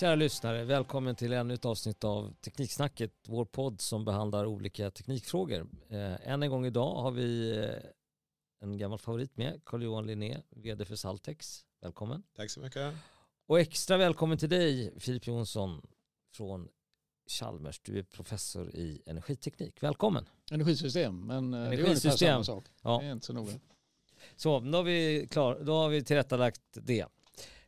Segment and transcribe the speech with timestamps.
[0.00, 5.66] Kära lyssnare, välkommen till ännu ett avsnitt av Tekniksnacket, vår podd som behandlar olika teknikfrågor.
[5.88, 7.68] Eh, än en gång idag har vi eh,
[8.60, 11.64] en gammal favorit med, Carl-Johan Linné, vd för Saltex.
[11.80, 12.22] Välkommen.
[12.36, 12.94] Tack så mycket.
[13.46, 15.86] Och extra välkommen till dig, Filip Jonsson
[16.32, 16.68] från
[17.30, 17.80] Chalmers.
[17.80, 19.82] Du är professor i energiteknik.
[19.82, 20.28] Välkommen.
[20.50, 22.10] Energisystem, men eh, Energisystem.
[22.18, 22.64] det är ungefär samma sak.
[22.82, 22.98] Ja.
[23.00, 23.52] Det är inte så noga.
[24.36, 27.06] Så, då har vi, klar, då har vi tillrättalagt det.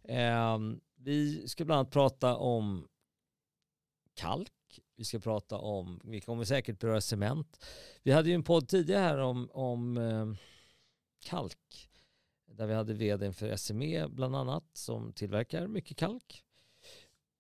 [0.05, 2.89] Ehm, vi ska bland annat prata om
[4.15, 4.53] kalk.
[4.97, 7.65] Vi ska prata om, vi kommer säkert beröra cement.
[8.03, 10.27] Vi hade ju en podd tidigare här om, om eh,
[11.25, 11.89] kalk.
[12.47, 16.45] Där vi hade vdn för SME bland annat som tillverkar mycket kalk.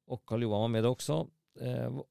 [0.07, 1.29] Och Carl-Johan var med också.
[1.61, 2.03] Eh,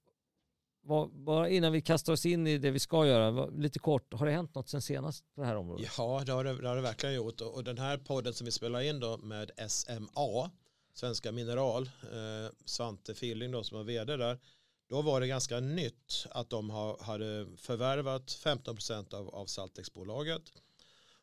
[1.11, 4.31] bara innan vi kastar oss in i det vi ska göra, lite kort, har det
[4.31, 5.87] hänt något sen senast på det här området?
[5.97, 7.41] Ja, det har det, det har det verkligen gjort.
[7.41, 10.51] Och och den här podden som vi spelar in då med SMA,
[10.93, 14.39] Svenska Mineral, eh, Svante Filling då som var vd där,
[14.87, 20.41] då var det ganska nytt att de ha, hade förvärvat 15% av, av Saltexbolaget.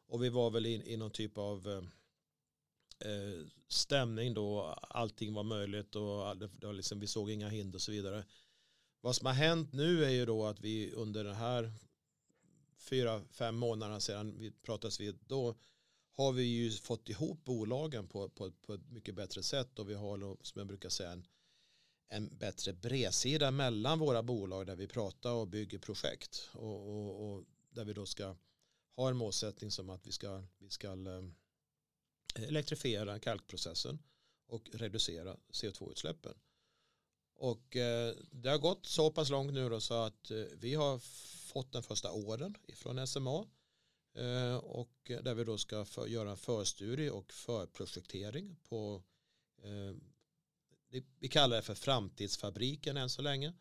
[0.07, 5.43] Och vi var väl i, i någon typ av eh, eh stämning då, allting var
[5.43, 8.25] möjligt och all- det, det var liksom, vi såg inga hinder och så vidare.
[9.01, 11.73] Vad som har hänt nu är ju då att vi under den här
[12.79, 15.55] fyra, fem månaderna sedan vi pratades vid då
[16.19, 19.95] har vi ju fått ihop bolagen på, på, på ett mycket bättre sätt och vi
[19.95, 21.27] har som jag brukar säga en,
[22.09, 27.45] en bättre bredsida mellan våra bolag där vi pratar och bygger projekt och, och, och
[27.71, 28.37] där vi då ska
[28.97, 31.25] ha en målsättning som att vi ska, vi ska eh,
[32.49, 33.99] elektrifiera kalkprocessen
[34.47, 36.35] och reducera CO2-utsläppen.
[37.35, 40.99] Och eh, det har gått så pass långt nu då så att eh, vi har
[41.53, 43.47] fått den första orden ifrån SMA
[44.63, 49.03] och där vi då ska för, göra en förstudie och förprojektering på
[49.63, 49.97] eh,
[51.19, 53.53] vi kallar det för framtidsfabriken än så länge.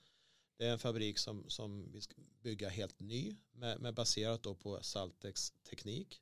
[0.57, 4.55] Det är en fabrik som, som vi ska bygga helt ny med, med baserat då
[4.55, 6.21] på Saltex teknik.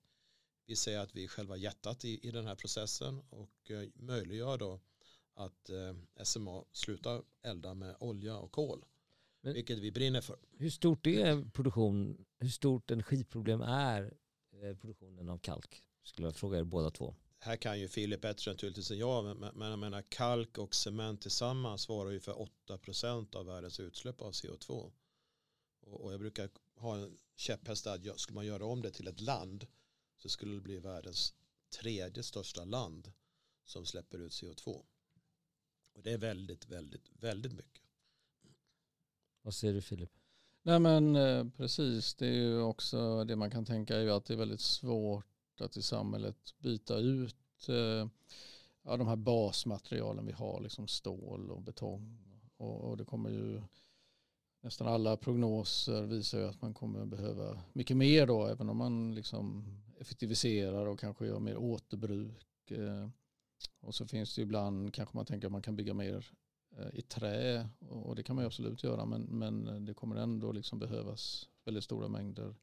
[0.66, 4.58] Vi säger att vi är själva hjärtat i, i den här processen och eh, möjliggör
[4.58, 4.80] då
[5.34, 8.86] att eh, SMA slutar elda med olja och kol.
[9.42, 10.40] Men- vilket vi brinner för.
[10.58, 14.10] Hur stort är produktion, hur stort energiproblem är eh,
[14.82, 15.84] produktionen av kalk?
[16.04, 17.16] Skulle jag fråga er båda två.
[17.40, 21.22] Här kan ju Filip bättre naturligtvis än jag, men, men jag menar kalk och cement
[21.22, 24.92] tillsammans svarar ju för 8% av världens utsläpp av CO2.
[25.80, 29.22] Och, och jag brukar ha en käpphäst att skulle man göra om det till ett
[29.22, 29.68] land
[30.18, 31.34] så skulle det bli världens
[31.70, 33.12] tredje största land
[33.64, 34.86] som släpper ut CO2.
[35.94, 37.84] Och det är väldigt, väldigt, väldigt mycket.
[39.42, 40.12] Vad säger du Filip?
[40.68, 44.26] Nej men eh, precis, det är ju också det man kan tänka är ju att
[44.26, 48.08] det är väldigt svårt att i samhället byta ut eh,
[48.84, 52.20] ja, de här basmaterialen vi har, liksom stål och betong.
[52.58, 53.62] Och, och det kommer ju,
[54.62, 59.16] nästan alla prognoser visar ju att man kommer behöva mycket mer då, även om man
[59.16, 59.64] liksom
[60.00, 62.72] effektiviserar och kanske gör mer återbruk.
[62.72, 63.10] Eh.
[63.82, 66.32] Och så finns det ju ibland, kanske man tänker att man kan bygga mer
[66.94, 70.80] i trä och det kan man ju absolut göra men, men det kommer ändå liksom
[70.80, 72.56] behövas väldigt stora mängder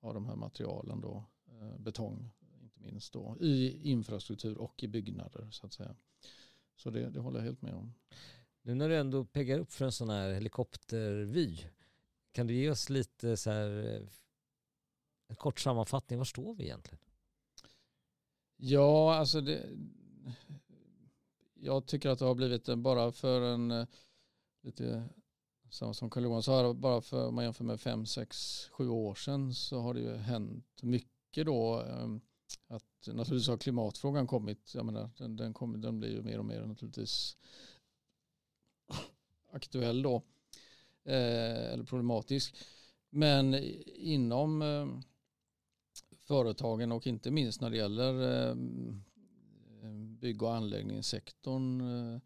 [0.00, 2.30] av de här materialen då, eh, betong
[2.62, 5.96] inte minst då, i infrastruktur och i byggnader så att säga.
[6.76, 7.94] Så det, det håller jag helt med om.
[8.62, 11.58] Nu när du ändå peggar upp för en sån här helikoptervy,
[12.32, 14.08] kan du ge oss lite så här eh,
[15.28, 16.98] en kort sammanfattning, var står vi egentligen?
[18.56, 19.66] Ja, alltså det,
[21.60, 23.86] jag tycker att det har blivit bara för en eh,
[24.62, 25.08] lite
[25.70, 29.14] samma som Carl Johan sa, bara för om man jämför med fem, sex, sju år
[29.14, 31.82] sedan så har det ju hänt mycket då.
[31.82, 32.20] Ehm,
[32.68, 36.44] att naturligtvis har klimatfrågan kommit, jag menar, den, den, kom, den blir ju mer och
[36.44, 37.36] mer naturligtvis
[39.52, 40.22] aktuell då,
[41.04, 42.56] eh, eller problematisk.
[43.10, 43.54] Men
[43.94, 44.88] inom eh,
[46.22, 48.56] företagen och inte minst när det gäller eh,
[49.88, 52.20] Eh, bygg och anläggningssektorn eh,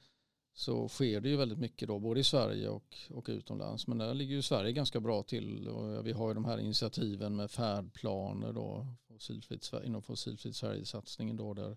[0.55, 3.87] så sker det ju väldigt mycket då både i Sverige och, och utomlands.
[3.87, 7.37] Men där ligger ju Sverige ganska bra till och vi har ju de här initiativen
[7.37, 11.77] med färdplaner då fossilfritt, inom fossilfritt Sverige-satsningen då där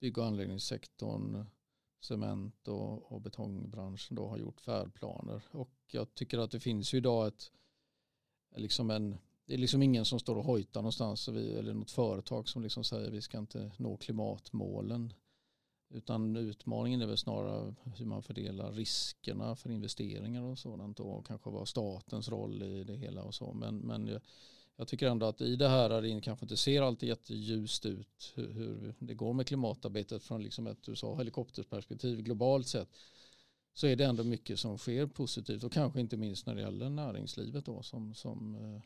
[0.00, 1.46] bygg och anläggningssektorn
[2.00, 6.98] cement och, och betongbranschen då har gjort färdplaner och jag tycker att det finns ju
[6.98, 7.52] idag ett
[8.56, 12.62] liksom en det är liksom ingen som står och hojtar någonstans eller något företag som
[12.62, 15.12] liksom säger vi ska inte nå klimatmålen.
[15.90, 21.50] Utan utmaningen är väl snarare hur man fördelar riskerna för investeringar och sådant och kanske
[21.50, 23.52] vad statens roll i det hela och så.
[23.52, 24.20] Men, men jag,
[24.76, 28.32] jag tycker ändå att i det här där det kanske inte ser alltid jätteljust ut
[28.34, 32.88] hur, hur det går med klimatarbetet från liksom ett USA-helikopterperspektiv globalt sett
[33.74, 36.90] så är det ändå mycket som sker positivt och kanske inte minst när det gäller
[36.90, 38.82] näringslivet då som, som eh,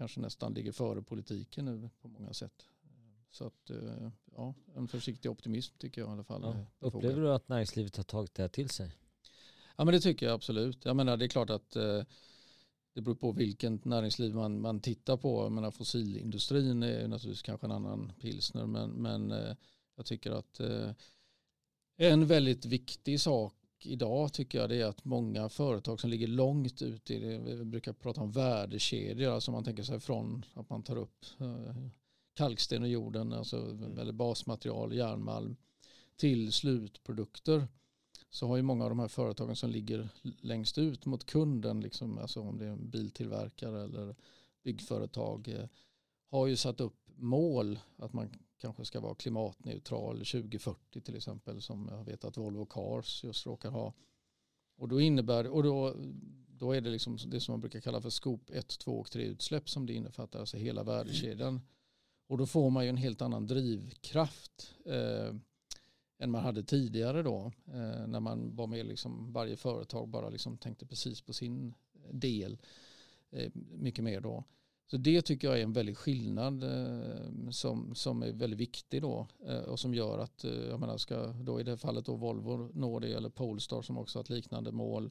[0.00, 2.66] kanske nästan ligger före politiken nu på många sätt.
[3.30, 6.42] Så att, eh, ja, en försiktig optimism tycker jag i alla fall.
[6.42, 6.86] Ja.
[6.86, 8.96] Upplever du att näringslivet har tagit det här till sig?
[9.76, 10.84] Ja men det tycker jag absolut.
[10.84, 12.02] Jag menar det är klart att eh,
[12.94, 15.42] det beror på vilket näringsliv man, man tittar på.
[15.42, 19.54] Jag menar fossilindustrin är naturligtvis kanske en annan pilsner men, men eh,
[19.96, 20.90] jag tycker att eh,
[21.96, 23.54] en väldigt viktig sak
[23.86, 27.64] idag tycker jag det är att många företag som ligger långt ut i det, vi
[27.64, 31.76] brukar prata om värdekedjor, alltså man tänker sig från att man tar upp eh,
[32.34, 33.98] kalksten i jorden, alltså, mm.
[33.98, 35.56] eller basmaterial, järnmalm,
[36.16, 37.66] till slutprodukter
[38.30, 40.08] så har ju många av de här företagen som ligger
[40.40, 44.16] längst ut mot kunden, liksom, alltså om det är en biltillverkare eller
[44.62, 45.66] byggföretag, eh,
[46.30, 48.30] har ju satt upp mål att man
[48.60, 53.70] kanske ska vara klimatneutral 2040 till exempel som jag vet att Volvo Cars just råkar
[53.70, 53.94] ha.
[54.76, 55.94] Och då innebär och då,
[56.48, 59.24] då är det liksom det som man brukar kalla för skop 1, 2 och 3
[59.24, 61.60] utsläpp som det innefattar, alltså hela värdekedjan.
[62.26, 65.34] Och då får man ju en helt annan drivkraft eh,
[66.18, 67.52] än man hade tidigare då.
[67.66, 71.74] Eh, när man var med liksom varje företag bara liksom tänkte precis på sin
[72.10, 72.58] del.
[73.30, 74.44] Eh, mycket mer då.
[74.90, 79.26] Så det tycker jag är en väldig skillnad eh, som, som är väldigt viktig då
[79.46, 82.70] eh, och som gör att, eh, jag menar, ska då i det fallet då Volvo
[82.74, 85.10] nå det eller Polestar som också har ett liknande mål.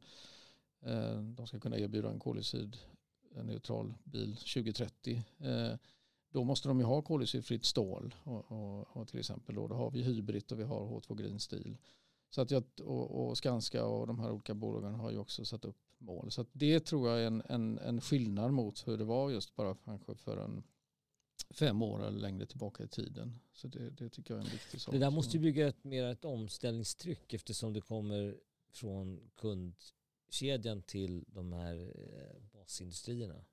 [0.81, 5.73] Eh, de ska kunna erbjuda en koldioxidneutral bil 2030 eh,
[6.31, 9.91] då måste de ju ha koldioxidfritt stål och, och, och, till exempel då, då har
[9.91, 11.77] vi hybrid och vi har H2 Green Steel.
[12.29, 15.65] Så att jag, och, och Skanska och de här olika bolagen har ju också satt
[15.65, 16.31] upp mål.
[16.31, 19.75] Så det tror jag är en, en, en skillnad mot hur det var just bara
[19.75, 20.63] kanske för en
[21.49, 23.39] fem år eller längre tillbaka i tiden.
[23.53, 24.93] Så det, det tycker jag är en viktig sak.
[24.93, 28.37] Det där måste ju bygga ett, mer ett omställningstryck eftersom det kommer
[28.71, 33.45] från kundkedjan till de här eh, basindustrierna.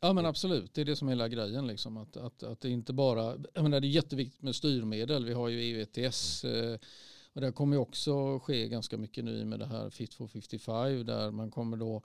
[0.00, 1.66] Ja men absolut, det är det som är hela grejen.
[1.66, 1.96] Liksom.
[1.96, 5.48] Att, att, att det inte bara, jag menar, det är jätteviktigt med styrmedel, vi har
[5.48, 6.72] ju EU ETS mm.
[6.72, 6.78] eh,
[7.38, 11.30] men det kommer också ske ganska mycket nu med det här Fit for 55 där
[11.30, 12.02] man kommer då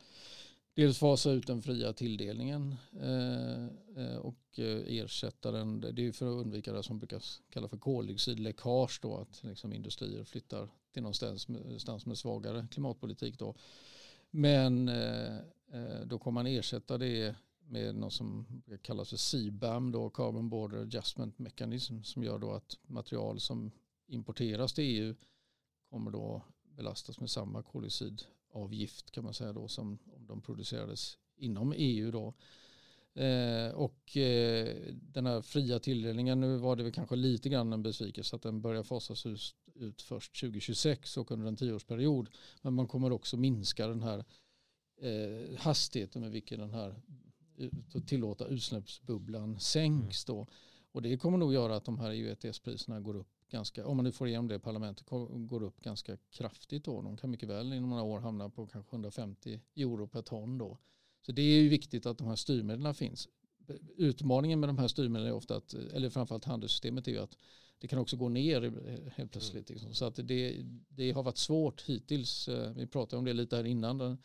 [0.73, 3.63] dels fasa ut den fria tilldelningen eh,
[4.03, 5.81] eh och eh, ersätta den.
[5.81, 10.23] Det är för att undvika det som brukar kallas för koldioxidläckage då att liksom industrier
[10.23, 13.55] flyttar till någonstans med, med svagare klimatpolitik då.
[14.31, 15.37] Men eh,
[15.71, 17.35] eh, då kommer man ersätta det
[17.67, 18.45] med något som
[18.81, 23.71] kallas för CBAM, då, Carbon Border Adjustment Mechanism, som gör då att material som
[24.07, 25.15] importeras till EU
[25.89, 31.73] kommer då belastas med samma koldioxidavgift kan man säga då som om de producerades inom
[31.77, 32.33] EU då.
[33.21, 37.83] Eh, och eh, den här fria tilldelningen, nu var det väl kanske lite grann en
[37.83, 39.25] besvikelse att den börjar fasas
[39.75, 42.29] ut, först 2026 och under en tioårsperiod.
[42.61, 44.25] Men man kommer också minska den här
[45.01, 46.95] eh, hastigheten med vilken den här
[48.07, 50.37] tillåta utsläppsbubblan sänks mm.
[50.37, 50.47] då.
[50.91, 54.03] Och det kommer nog göra att de här EU ETS-priserna går upp ganska, om man
[54.03, 57.01] nu får igenom det i parlamentet, går upp ganska kraftigt då.
[57.01, 60.77] De kan mycket väl inom några år hamna på kanske 150 euro per ton då.
[61.25, 63.27] Så det är ju viktigt att de här styrmedlen finns.
[63.97, 67.37] Utmaningen med de här styrmedlen är ofta att, eller framförallt handelssystemet är ju att
[67.79, 68.61] det kan också gå ner
[69.15, 69.69] helt plötsligt.
[69.69, 69.93] Liksom.
[69.93, 72.47] Så att det, det har varit svårt hittills.
[72.47, 74.17] Eh, vi pratade om det lite här innan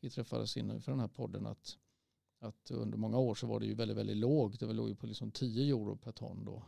[0.00, 1.46] vi träffades inför den här podden.
[1.46, 1.78] att
[2.44, 4.60] att under många år så var det ju väldigt, väldigt lågt.
[4.60, 6.62] Det låg ju på liksom 10 euro per ton då.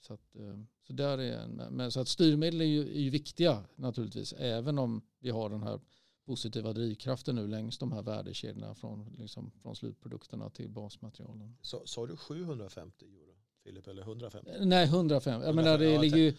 [0.00, 3.10] Så att, eh, så där är en, men så att styrmedel är ju, är ju
[3.10, 5.80] viktiga naturligtvis, även om vi har den här
[6.24, 11.56] positiva drivkraften nu längs de här värdekedjorna från, liksom, från slutprodukterna till basmaterialen.
[11.62, 13.32] Sa du 750 euro?
[13.64, 14.50] Filip, eller 150?
[14.60, 15.46] Nej, 150.
[15.46, 16.34] Jag menar, det, ligger ju,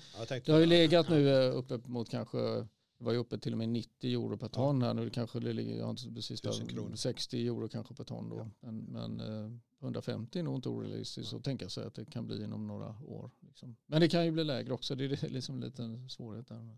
[0.45, 2.67] det har ju legat nu eh, uppe mot kanske
[3.03, 5.10] var ju uppe till och med 90 euro per ton här nu.
[5.10, 6.41] Kanske det ligger, jag har inte precis
[6.95, 8.38] 60 euro kanske per ton då.
[8.38, 8.50] Ja.
[8.60, 12.43] Men, men eh, 150 är nog inte orealistiskt att tänka sig att det kan bli
[12.43, 13.31] inom några år.
[13.39, 13.75] Liksom.
[13.86, 14.95] Men det kan ju bli lägre också.
[14.95, 16.77] Det är liksom lite en svårighet där.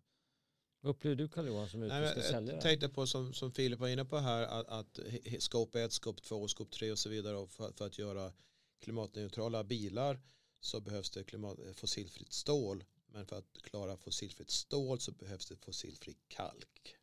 [0.81, 2.55] Vad upplever du Carl-Johan som är ute säljare?
[2.55, 4.99] Jag tänkte på som, som Filip var inne på här att, att
[5.39, 8.31] scope 1, scope 2, scope 3 och så vidare och för, för, att göra
[8.79, 10.19] klimatneutrala bilar
[10.59, 12.83] så behövs det klimat, fossilfritt stål
[13.15, 16.95] men för att klara fossilfritt stål så behövs det fossilfri kalk.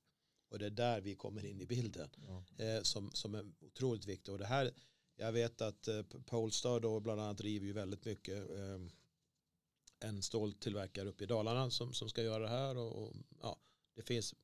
[0.48, 2.10] Och det är där vi kommer in i bilden.
[2.26, 2.64] Ja.
[2.64, 4.28] Eh, som, som är otroligt viktigt.
[4.28, 4.72] Och det här,
[5.16, 8.80] jag vet att eh, Polestar då bland annat driver ju väldigt mycket eh,
[10.00, 12.76] en ståltillverkare uppe i Dalarna som, som ska göra det här.
[12.76, 13.56] Och, och, ja,
[13.94, 14.34] det finns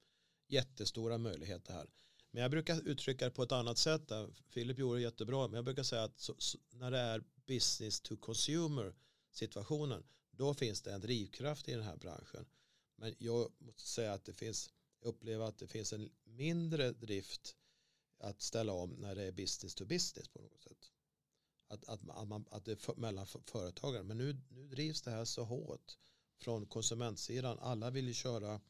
[0.46, 1.86] jättestora möjligheter här.
[2.30, 4.08] Men jag brukar uttrycka det på ett annat sätt.
[4.08, 4.30] Där.
[4.54, 5.48] Philip gjorde det jättebra.
[5.48, 8.94] Men jag brukar säga att så, så, när det är business to consumer
[9.30, 10.04] situationen
[10.38, 12.46] då finns det en drivkraft i den här branschen.
[12.96, 17.56] Men jag måste säga att det finns Jag upplever att det finns en mindre drift
[18.18, 20.90] att ställa om när det är business to business på något sätt.
[21.68, 24.02] Att, att, att, man, att det är för, mellan företagare.
[24.02, 25.98] Men nu, nu drivs det här så hårt
[26.38, 27.58] från konsumentsidan.
[27.58, 28.60] Alla vill ju köra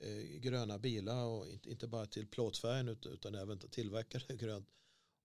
[0.00, 4.68] eh, gröna bilar och inte, inte bara till plåtfärgen utan, utan även tillverkare grönt.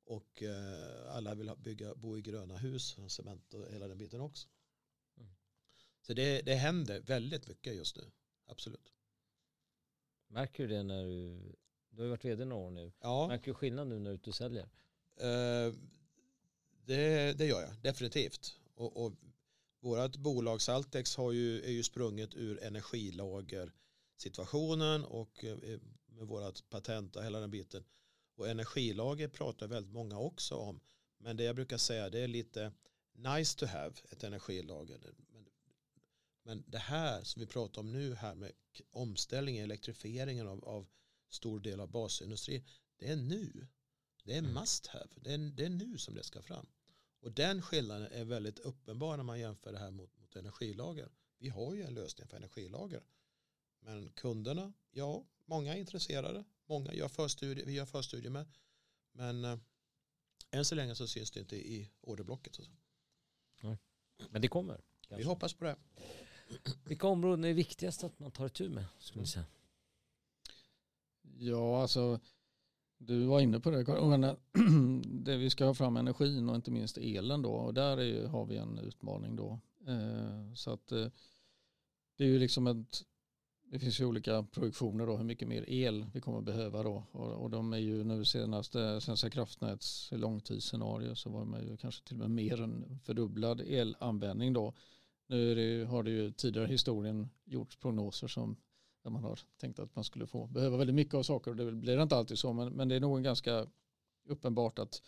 [0.06, 4.48] Och eh, alla vill bygga, bo i gröna hus, cement och hela den biten också.
[6.02, 8.12] Så det, det händer väldigt mycket just nu,
[8.46, 8.94] absolut.
[10.28, 11.40] Märker du det när du,
[11.90, 13.28] du har ju varit vd några år nu, ja.
[13.28, 14.70] märker du skillnad nu när du är ute och säljer?
[15.16, 15.74] Eh,
[16.86, 18.56] det, det gör jag, definitivt.
[18.76, 19.14] Och, och
[19.80, 27.16] vårt bolag Saltex har ju, är ju sprunget ur energilagersituationen och eh, med vårt patent
[27.16, 27.84] och hela den biten.
[28.36, 30.80] Och energilager pratar väldigt många också om.
[31.18, 32.72] Men det jag brukar säga det är lite
[33.14, 35.00] nice to have ett energilager.
[36.50, 38.52] Men, det här som vi pratar om nu här med
[38.92, 40.88] omställningen, elektrifieringen av, av
[41.28, 42.64] stor del av basindustrin.
[42.98, 43.68] Det är nu.
[44.24, 44.54] Det är mm.
[44.54, 45.08] must have.
[45.16, 46.68] Det är, det är nu som det ska fram.
[47.20, 51.10] Och den skillnaden är väldigt uppenbar när man jämför det här mot, mot energilager.
[51.38, 53.04] Vi har ju en lösning för energilager.
[53.80, 56.44] Men kunderna, ja, många är intresserade.
[56.66, 58.48] Många gör förstudier, vi gör förstudier med.
[59.12, 59.60] Men eh,
[60.52, 62.56] än så länge så syns det inte i orderblocket.
[62.56, 62.64] Så.
[64.30, 64.82] Men det kommer.
[65.02, 65.18] Kanske.
[65.18, 65.76] Vi hoppas på det.
[66.84, 68.86] Vilka områden är viktigast att man tar itu med?
[69.00, 69.46] Skulle ni säga?
[71.38, 72.20] Ja, alltså
[72.98, 73.84] du var inne på det,
[75.04, 78.46] det vi ska ha fram energin och inte minst elen då och där är, har
[78.46, 79.60] vi en utmaning då.
[79.88, 81.08] Eh, så att eh,
[82.18, 83.04] det är ju liksom ett,
[83.72, 87.32] det finns ju olika produktioner då, hur mycket mer el vi kommer behöva då och,
[87.32, 92.16] och de är ju nu senaste Svenska kraftnäts långtidsscenario så var man ju kanske till
[92.16, 94.74] och med mer än fördubblad elanvändning då.
[95.30, 98.56] Nu det, har det ju tidigare i historien gjorts prognoser som
[99.04, 101.72] där man har tänkt att man skulle få behöva väldigt mycket av saker och det
[101.72, 103.68] blir inte alltid så men, men det är nog ganska
[104.26, 105.02] uppenbart att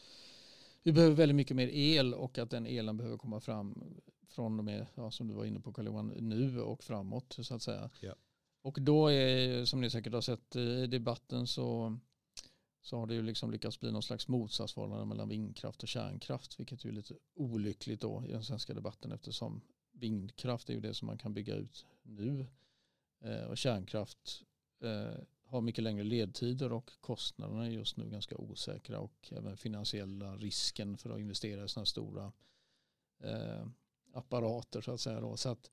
[0.84, 3.84] vi behöver väldigt mycket mer el och att den elen behöver komma fram
[4.28, 7.62] från och med, ja, som du var inne på karl nu och framåt så att
[7.62, 7.90] säga.
[8.00, 8.16] Ja.
[8.62, 11.98] Och då är, som ni säkert har sett i debatten så,
[12.82, 16.86] så har det ju liksom lyckats bli någon slags motsatsförhållande mellan vindkraft och kärnkraft vilket
[16.86, 19.62] är lite olyckligt då i den svenska debatten eftersom
[20.02, 22.46] vindkraft är ju det som man kan bygga ut nu
[23.22, 24.44] Eh, och kärnkraft
[24.82, 30.36] eh, har mycket längre ledtider och kostnaderna är just nu ganska osäkra och även finansiella
[30.36, 32.32] risken för att investera i sådana stora
[33.24, 33.68] eh,
[34.14, 35.20] apparater så att säga.
[35.20, 35.38] Då.
[35.38, 35.72] Så att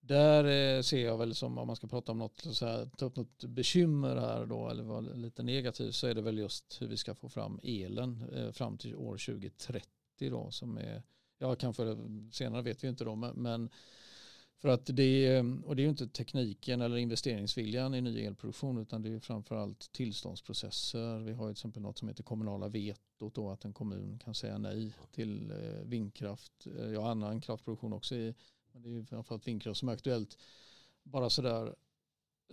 [0.00, 3.06] där eh, ser jag väl som om man ska prata om något, så här, ta
[3.06, 6.86] upp något bekymmer här då eller vara lite negativ så är det väl just hur
[6.86, 9.88] vi ska få fram elen eh, fram till år 2030
[10.30, 11.02] då som är,
[11.44, 11.96] ja kanske
[12.32, 13.70] senare vet vi inte då men
[14.64, 18.78] för att det är, och det är ju inte tekniken eller investeringsviljan i ny elproduktion
[18.78, 21.18] utan det är framförallt tillståndsprocesser.
[21.18, 24.34] Vi har ju till exempel något som heter kommunala vetot då att en kommun kan
[24.34, 26.66] säga nej till eh, vindkraft.
[26.78, 28.34] Eh, ja, annan kraftproduktion också i,
[28.72, 30.38] men det är ju framförallt vindkraft som är aktuellt.
[31.02, 31.74] Bara sådär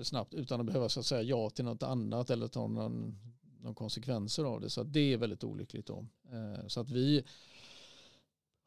[0.02, 3.18] snabbt utan att behöva så att säga ja till något annat eller ta någon,
[3.60, 4.70] någon konsekvenser av det.
[4.70, 6.06] Så det är väldigt olyckligt då.
[6.32, 7.24] Eh, så att vi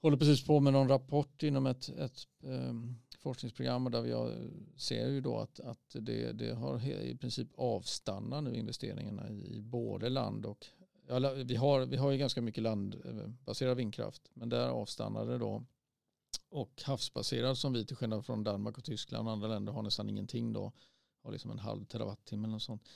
[0.05, 4.33] håller precis på med någon rapport inom ett, ett um, forskningsprogram där jag
[4.77, 9.61] ser ju då att, att det, det har i princip avstannat nu investeringarna i, i
[9.63, 10.67] både land och
[11.09, 15.39] ja, vi, har, vi har ju ganska mycket landbaserad eh, vindkraft men där avstannade det
[15.39, 15.65] då.
[16.51, 20.09] Och havsbaserad som vi till skillnad från Danmark och Tyskland och andra länder har nästan
[20.09, 20.73] ingenting då.
[21.23, 22.89] Har liksom en halv terawattimme eller något sånt.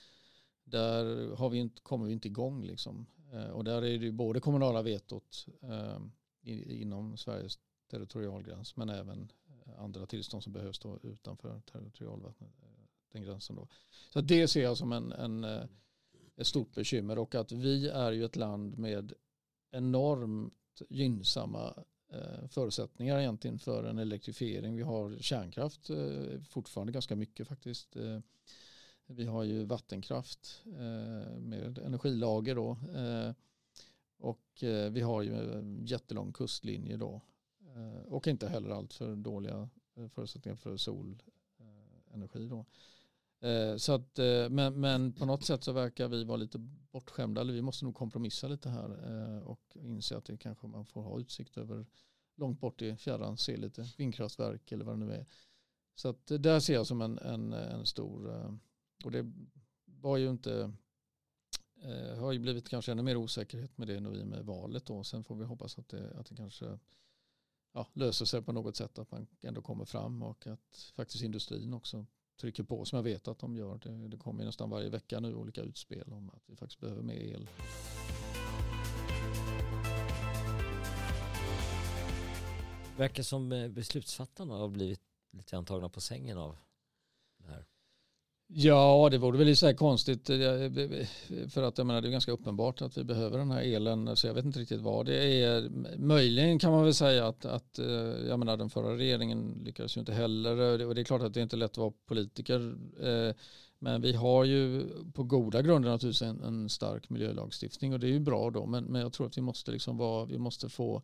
[0.64, 3.06] Där har vi inte, kommer vi inte igång liksom.
[3.32, 6.12] Eh, och där är det ju både kommunala vetot ehm,
[6.48, 7.58] inom Sveriges
[7.90, 9.32] territorialgräns men även
[9.66, 12.50] eh, andra tillstånd som behövs då utanför territorialvattnet.
[12.62, 12.68] Eh,
[13.12, 13.68] den gränsen då.
[14.10, 15.64] Så det ser jag som en, en, eh,
[16.36, 19.12] ett stort bekymmer och att vi är ju ett land med
[19.70, 21.84] enormt gynnsamma
[22.48, 24.76] förutsättningar egentligen för en elektrifiering.
[24.76, 25.90] Vi har kärnkraft
[26.48, 27.96] fortfarande ganska mycket faktiskt.
[29.06, 30.62] Vi har ju vattenkraft
[31.38, 32.76] med energilager då.
[34.18, 37.22] Och eh, vi har ju en jättelång kustlinje då
[37.78, 42.48] Eh, och inte heller allt för dåliga eh, förutsättningar för solenergi.
[42.48, 42.64] Då.
[43.48, 44.18] Eh, så att,
[44.50, 46.58] men, men på något sätt så verkar vi vara lite
[46.92, 47.40] bortskämda.
[47.40, 48.90] Eller vi måste nog kompromissa lite här
[49.44, 51.86] och inse att det kanske man får ha utsikt över
[52.36, 55.26] långt bort i fjärran, se lite vindkraftverk eller vad det nu är.
[55.94, 58.50] Så att där ser jag som en, en, en stor,
[59.04, 59.32] och det
[59.84, 60.72] var ju inte,
[61.82, 65.04] Eh, har ju blivit kanske ännu mer osäkerhet med det nu i med valet då.
[65.04, 66.78] Sen får vi hoppas att det, att det kanske
[67.72, 71.74] ja, löser sig på något sätt att man ändå kommer fram och att faktiskt industrin
[71.74, 72.06] också
[72.40, 73.78] trycker på som jag vet att de gör.
[73.78, 77.20] Det, det kommer nästan varje vecka nu olika utspel om att vi faktiskt behöver mer
[77.20, 77.48] el.
[82.96, 86.56] Verkar som eh, beslutsfattarna har blivit lite antagna på sängen av
[87.38, 87.66] det här.
[88.50, 92.08] Ja, det vore väl så här konstigt eh, eh, eh, för att jag menar, det
[92.08, 95.06] är ganska uppenbart att vi behöver den här elen så jag vet inte riktigt vad
[95.06, 95.68] det är.
[95.98, 97.78] Möjligen kan man väl säga att, att
[98.28, 101.40] jag menar, den förra regeringen lyckades ju inte heller och det är klart att det
[101.40, 102.74] är inte lätt att vara politiker
[103.78, 108.12] men vi har ju på goda grunder naturligtvis en, en stark miljölagstiftning och det är
[108.12, 111.02] ju bra då men, men jag tror att vi måste liksom vara, vi måste få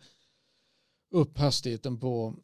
[1.10, 2.34] upp hastigheten på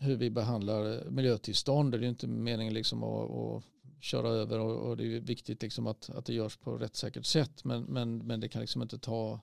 [0.00, 1.92] hur vi behandlar miljötillstånd.
[1.92, 3.64] Det är ju inte meningen liksom att, att
[4.00, 7.26] köra över och, och, det är viktigt liksom att, att det görs på rätt säkert
[7.26, 7.64] sätt.
[7.64, 9.40] Men, men, men det kan liksom inte ta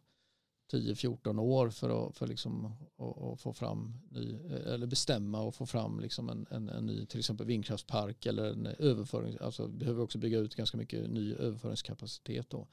[0.72, 4.36] 10-14 år för att, för liksom och, och få fram ny,
[4.66, 8.66] eller bestämma och få fram liksom en, en, en ny till exempel vindkraftspark eller en
[8.66, 9.38] överföring.
[9.42, 12.50] Alltså vi behöver också bygga ut ganska mycket ny överföringskapacitet.
[12.50, 12.68] Då.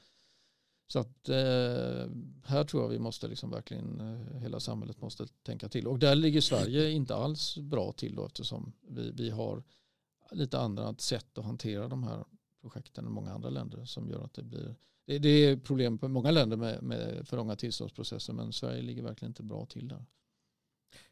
[0.86, 2.08] Så att eh,
[2.44, 5.86] här tror jag vi måste liksom verkligen, eh, hela samhället måste tänka till.
[5.86, 9.62] Och där ligger Sverige inte alls bra till då eftersom vi, vi har
[10.34, 12.24] lite andra sätt att hantera de här
[12.60, 14.76] projekten än många andra länder som gör att det blir
[15.06, 19.02] det, det är problem på många länder med, med för långa tillståndsprocesser men Sverige ligger
[19.02, 20.06] verkligen inte bra till där.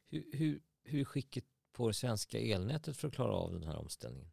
[0.08, 3.76] Hur, hur, hur är skicket på det svenska elnätet för att klara av den här
[3.76, 4.30] omställningen?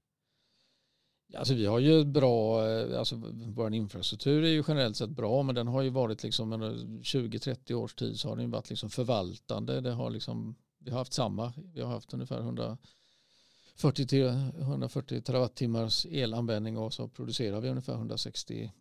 [1.36, 3.15] Alltså vi har ju bra, eh, alltså
[3.48, 7.96] vår infrastruktur är ju generellt sett bra men den har ju varit liksom 20-30 års
[7.96, 9.81] tid så har den varit liksom förvaltande.
[9.81, 12.41] Det har liksom, vi har haft samma, vi har haft ungefär
[13.79, 14.27] 140 till
[14.62, 18.71] 140 terawattimmars elanvändning och så producerar vi ungefär 160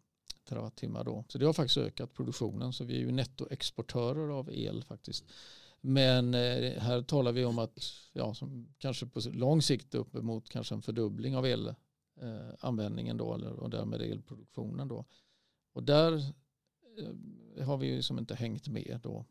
[0.48, 1.24] terawattimmar då.
[1.28, 5.24] Så det har faktiskt ökat produktionen så vi är ju nettoexportörer av el faktiskt.
[5.80, 7.78] Men eh, här talar vi om att
[8.12, 13.52] ja, som kanske på lång sikt uppemot kanske en fördubbling av elanvändningen eh, då eller,
[13.52, 15.04] och därmed elproduktionen då.
[15.72, 16.12] Och där
[17.56, 19.24] eh, har vi ju liksom inte hängt med då.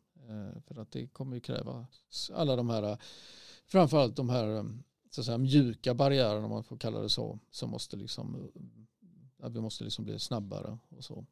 [0.67, 1.87] För att det kommer ju kräva
[2.33, 2.97] alla de här,
[3.65, 4.65] framförallt de här
[5.17, 8.51] så att säga, mjuka barriärerna om man får kalla det så, som måste liksom,
[9.39, 11.25] att vi måste liksom bli snabbare och så.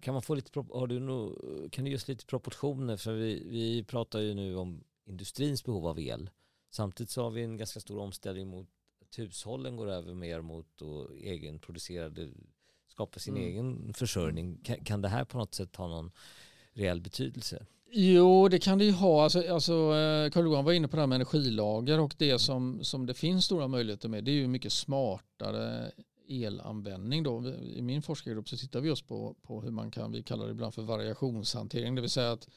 [0.00, 1.38] Kan man få lite, har du no,
[1.70, 5.86] kan du ge oss lite proportioner för vi, vi pratar ju nu om industrins behov
[5.86, 6.30] av el.
[6.70, 8.68] Samtidigt så har vi en ganska stor omställning mot
[9.02, 12.30] att hushållen går över mer mot och egenproducerade,
[12.86, 13.48] skapa sin mm.
[13.48, 14.58] egen försörjning.
[14.64, 16.10] Kan, kan det här på något sätt ha någon
[16.72, 17.66] reell betydelse?
[17.90, 19.22] Jo, det kan det ju ha.
[19.22, 23.06] Alltså, alltså, eh, Carl-Johan var inne på det här med energilager och det som, som
[23.06, 25.92] det finns stora möjligheter med det är ju mycket smartare
[26.28, 27.22] elanvändning.
[27.22, 27.48] Då.
[27.48, 30.50] I min forskargrupp så tittar vi just på, på hur man kan, vi kallar det
[30.50, 32.48] ibland för variationshantering, det vill säga att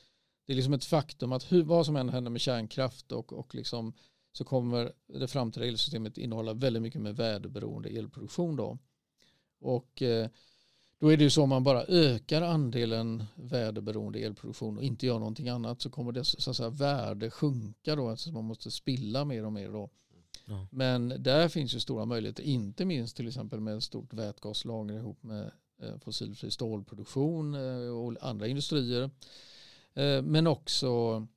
[0.46, 3.56] det är liksom ett faktum att hur, vad som än händer med kärnkraft och, och
[3.56, 3.94] liksom
[4.32, 8.56] så kommer det framtida elsystemet innehålla väldigt mycket med väderberoende elproduktion.
[8.56, 8.78] Då.
[9.60, 10.30] Och eh,
[11.00, 15.20] då är det ju så om man bara ökar andelen väderberoende elproduktion och inte gör
[15.20, 19.26] någonting annat så kommer det så att säga, värde sjunka då eftersom man måste spilla
[19.26, 19.70] mer och mer.
[19.70, 19.90] Då.
[20.46, 20.68] Ja.
[20.72, 25.24] Men där finns ju stora möjligheter, inte minst till exempel med ett stort vätgaslager ihop
[25.24, 29.10] med eh, fossilfri stålproduktion eh, och andra industrier.
[30.24, 31.28] Men också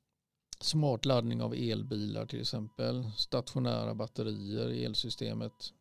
[0.61, 5.73] smart laddning av elbilar till exempel, stationära batterier i elsystemet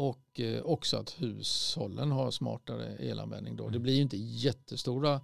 [0.00, 3.56] och eh, också att hushållen har smartare elanvändning.
[3.56, 3.64] Då.
[3.64, 3.82] Det mm.
[3.82, 5.20] blir ju inte jättestora,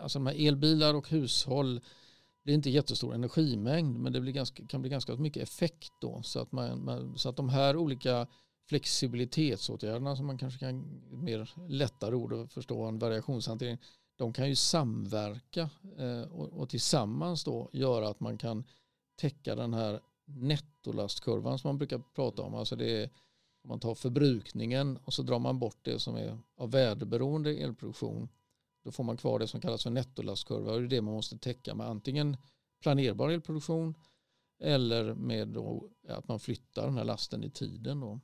[0.00, 1.80] alltså de här elbilar och hushåll
[2.44, 6.40] är inte jättestor energimängd men det blir ganska, kan bli ganska mycket effekt då så
[6.40, 8.26] att, man, så att de här olika
[8.68, 13.78] flexibilitetsåtgärderna som man kanske kan mer lättare ord att förstå en variationshantering
[14.16, 18.64] de kan ju samverka eh, och, tillsammans då göra att man kan
[19.16, 22.54] täcka den här nettolastkurvan som man brukar prata om.
[22.54, 23.10] Alltså det är
[23.62, 28.28] om man tar förbrukningen och så drar man bort det som är av väderberoende elproduktion.
[28.84, 31.38] Då får man kvar det som kallas för nettolastkurva och det är det man måste
[31.38, 32.36] täcka med antingen
[32.80, 33.94] planerbar elproduktion
[34.58, 35.56] eller med
[36.08, 38.00] att man flyttar den här lasten i tiden.
[38.00, 38.20] Då.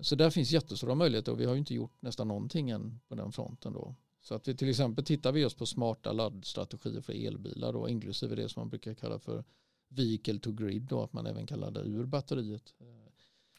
[0.00, 3.14] Så där finns jättestora möjligheter och vi har ju inte gjort nästan någonting än på
[3.14, 3.72] den fronten.
[3.72, 3.94] Då.
[4.20, 8.34] Så att vi till exempel tittar vi just på smarta laddstrategier för elbilar då, inklusive
[8.34, 9.44] det som man brukar kalla för
[9.88, 12.74] vehicle to grid då, att man även kan ladda ur batteriet.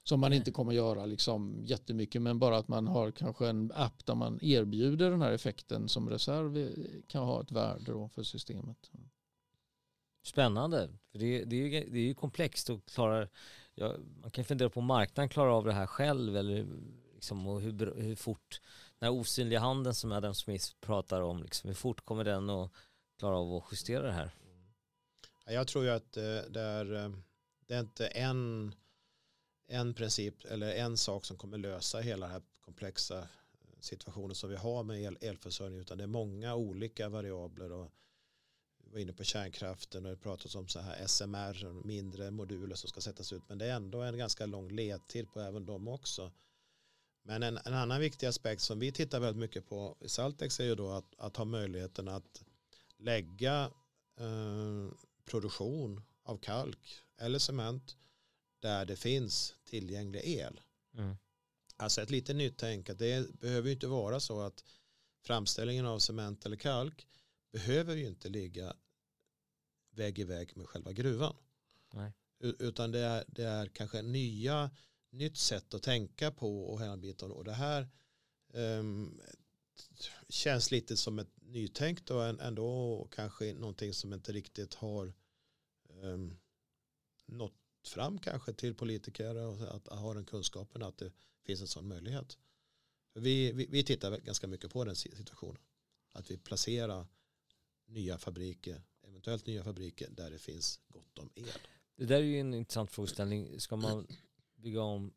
[0.04, 4.06] Som man inte kommer göra liksom jättemycket men bara att man har kanske en app
[4.06, 6.70] där man erbjuder den här effekten som reserv eh,
[7.08, 8.92] kan ha ett värde då för systemet.
[10.24, 13.30] Spännande, för det, det, är ju, det är ju komplext och klarar,
[13.76, 16.68] ja, man kan fundera på om marknaden klarar av det här själv eller
[17.14, 18.62] liksom, och hur, hur fort
[19.00, 22.72] den här osynliga handen som Adam Smith pratar om, liksom, hur fort kommer den att
[23.20, 24.32] klara av att justera det här?
[25.46, 27.12] Jag tror ju att eh, det är, eh,
[27.68, 28.74] det är inte en
[29.68, 33.28] en princip eller en sak som kommer lösa hela den här komplexa eh,
[33.80, 37.92] situationen som vi har med el, elförsörjning utan det är många olika variabler och
[38.78, 42.90] vi var inne på kärnkraften och det pratas om så här SMR, mindre moduler som
[42.90, 46.32] ska sättas ut men det är ändå en ganska lång ledtid på även dem också.
[47.26, 50.64] Men en, en annan viktig aspekt som vi tittar väldigt mycket på i Saltex är
[50.64, 52.44] ju då att, att ha möjligheten att
[52.98, 53.72] lägga
[54.18, 54.94] eh,
[55.26, 57.98] produktion av kalk eller cement
[58.64, 60.62] där det finns tillgänglig el.
[60.98, 61.16] Mm.
[61.78, 64.64] Alltså ett lite nytt tänk att det behöver ju inte vara så att
[65.22, 67.08] framställningen av cement eller kalk
[67.52, 68.76] behöver ju inte ligga
[69.92, 71.36] väg i väg med själva gruvan.
[71.94, 72.14] Nej.
[72.40, 74.72] Utan det är, det är kanske nya,
[75.10, 77.32] nytt sätt att tänka på och hela biten.
[77.32, 77.90] Och det här
[78.54, 79.22] um,
[80.30, 85.14] känns lite som ett nytänkt och ändå kanske någonting som inte riktigt har
[85.90, 86.38] um,
[87.26, 91.12] nått fram kanske till politiker och att ha den kunskapen att det
[91.46, 92.38] finns en sån möjlighet.
[93.14, 95.62] Vi, vi, vi tittar ganska mycket på den situationen.
[96.12, 97.08] Att vi placerar
[97.86, 101.48] nya fabriker, eventuellt nya fabriker där det finns gott om el.
[101.96, 103.60] Det där är ju en intressant frågeställning.
[103.60, 104.08] Ska man
[104.56, 105.14] bygga om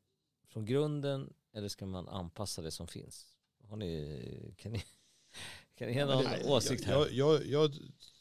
[0.48, 3.26] från grunden eller ska man anpassa det som finns?
[3.62, 4.84] Har ni, kan ni,
[5.74, 6.94] kan ni ge någon åsikt här?
[6.94, 7.74] Jag, jag, jag,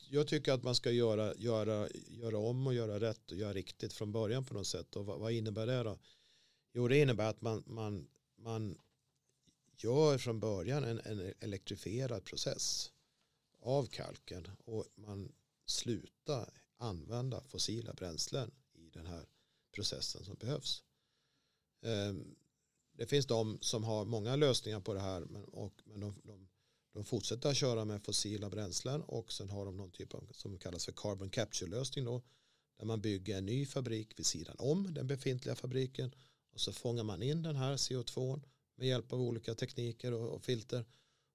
[0.09, 3.93] jag, tycker att man ska göra, göra, göra om och göra rätt och göra riktigt
[3.93, 4.95] från början på något sätt.
[4.95, 5.99] Och vad, vad innebär det då?
[6.73, 8.77] Jo, det innebär att man, man, man
[9.77, 12.91] gör från början en, en elektrifierad process
[13.61, 15.31] av kalken och man
[15.65, 19.25] slutar använda fossila bränslen i den här
[19.71, 20.83] processen som behövs.
[21.81, 22.35] Ehm,
[22.91, 26.47] det finns de som har många lösningar på det här men, och, men de, de,
[26.95, 30.57] de fortsätter att köra med fossila bränslen och sen har de någon typ av som
[30.57, 32.21] kallas för carbon capture lösning då
[32.77, 36.15] där man bygger en ny fabrik vid sidan om den befintliga fabriken
[36.53, 38.41] och så fångar man in den här CO2
[38.75, 40.85] med hjälp av olika tekniker och, och filter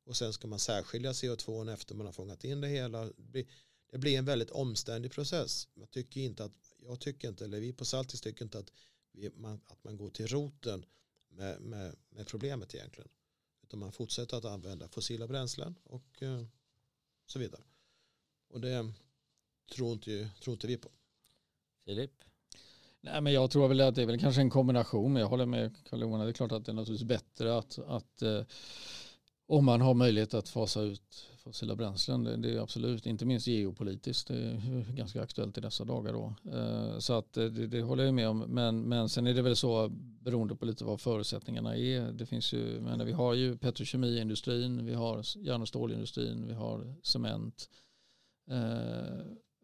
[0.04, 3.10] och sen ska man särskilja CO2 efter man har fångat in det hela.
[3.92, 5.68] Det blir en väldigt omständig process.
[5.74, 8.72] Jag tycker inte att, jag tycker inte, eller vi på Saltis tycker inte att,
[9.12, 10.84] vi, man, att man går till roten
[11.28, 13.10] med, med, med problemet egentligen.
[13.70, 16.42] Utan man fortsätter att använda fossila bränslen och eh,
[17.26, 17.62] så vidare.
[18.48, 18.92] Och det
[19.72, 20.90] tror inte, tror inte vi på.
[21.84, 22.10] Filip?
[23.00, 25.76] Nej, men jag tror väl att det är väl kanske en kombination, jag håller med
[25.84, 26.20] Karl-Johan.
[26.20, 28.42] Det är klart att det är naturligtvis bättre att, att eh,
[29.46, 32.24] om man har möjlighet att fasa ut fossila bränslen.
[32.24, 36.34] Det, det är absolut, inte minst geopolitiskt, det är ganska aktuellt i dessa dagar då.
[36.52, 38.38] Eh, så att eh, det, det, håller jag med om.
[38.38, 39.88] Men, men sen är det väl så
[40.20, 42.12] beroende på lite vad förutsättningarna är.
[42.12, 46.94] Det finns ju, men vi har ju petrokemiindustrin, vi har järn och stålindustrin, vi har
[47.02, 47.70] cement.
[48.50, 49.20] Eh,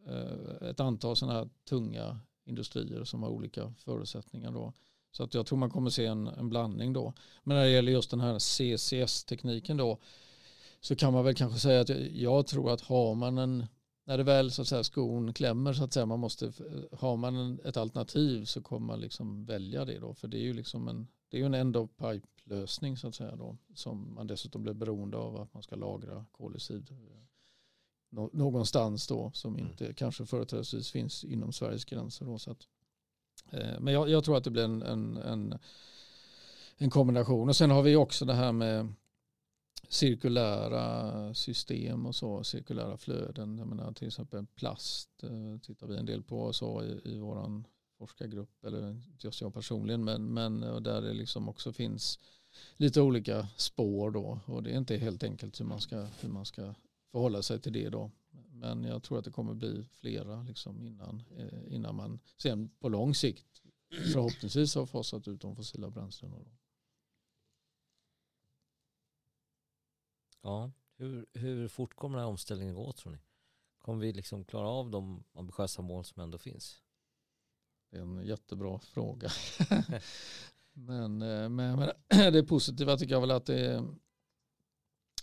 [0.08, 4.72] eh, ett antal sådana här tunga industrier som har olika förutsättningar då.
[5.12, 7.12] Så att jag tror man kommer se en, en blandning då.
[7.42, 9.98] Men när det gäller just den här CCS-tekniken då
[10.80, 13.66] så kan man väl kanske säga att jag tror att har man en
[14.04, 16.52] när det väl så att säga skon klämmer så att säga man måste
[16.92, 20.54] har man ett alternativ så kommer man liksom välja det då för det är ju
[20.54, 24.14] liksom en det är ju en end of pipe lösning så att säga då som
[24.14, 26.90] man dessutom blir beroende av att man ska lagra koldioxid
[28.32, 29.70] någonstans då som mm.
[29.70, 29.94] inte mm.
[29.94, 32.68] kanske företrädesvis finns inom Sveriges gränser då så att
[33.52, 35.58] Eh, men jag, jag, tror att det blir en, en, en,
[36.78, 37.48] en, kombination.
[37.48, 38.92] Och sen har vi också det här med
[39.88, 43.58] cirkulära system och så, cirkulära flöden.
[43.58, 47.64] Jag menar, till exempel plast eh, tittar vi en del på så i, i vår
[47.98, 52.18] forskargrupp, eller just jag personligen, men, men där det liksom också finns
[52.76, 56.44] lite olika spår då och det är inte helt enkelt hur man ska, hur man
[56.44, 56.74] ska
[57.12, 58.10] förhålla sig till det då.
[58.50, 62.88] Men jag tror att det kommer bli flera liksom innan, eh, innan man sen på
[62.88, 63.62] lång sikt
[64.12, 66.36] förhoppningsvis har fasat ut de fossila bränslena.
[70.46, 73.18] Ja, hur, hur fort kommer den här omställningen gå tror ni?
[73.78, 76.82] Kommer vi liksom klara av de ambitiösa mål som ändå finns?
[77.90, 79.30] Det är en jättebra fråga.
[80.72, 81.90] men, eh, men, men
[82.32, 83.84] det positiva tycker jag väl att det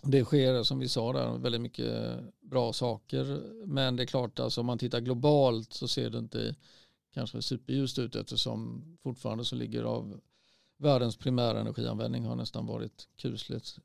[0.02, 3.52] det sker som vi sa där väldigt mycket bra saker.
[3.66, 6.54] Men det är klart alltså om man tittar globalt så ser det inte
[7.14, 10.20] kanske superljust ut eftersom fortfarande så ligger av
[10.84, 13.78] världens primärenergianvändning har nästan varit kusligt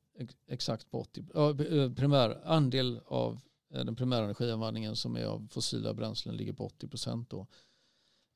[0.47, 3.41] exakt på 80 äh, eh, primär andel av
[3.73, 7.47] eh, den primära energianvändningen som är av fossila bränslen ligger på 80 procent då.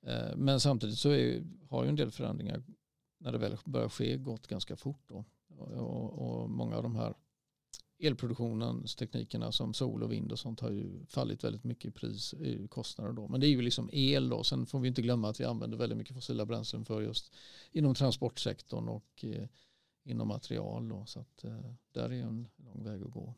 [0.05, 2.63] Eh, men samtidigt så är, har ju en del förändringar
[3.19, 5.25] när det väl börjar ske gått ganska fort då.
[5.57, 7.13] Och, och många av de här
[7.99, 12.33] elproduktionens teknikerna som sol och vind och sånt har ju fallit väldigt mycket i pris,
[12.33, 13.27] i kostnader då.
[13.27, 14.43] Men det är ju liksom el då.
[14.43, 17.33] Sen får vi inte glömma att vi använder väldigt mycket fossila bränslen för just
[17.71, 19.47] inom transportsektorn och eh,
[20.03, 21.05] inom material då.
[21.05, 23.33] Så att eh, där är en lång väg att gå.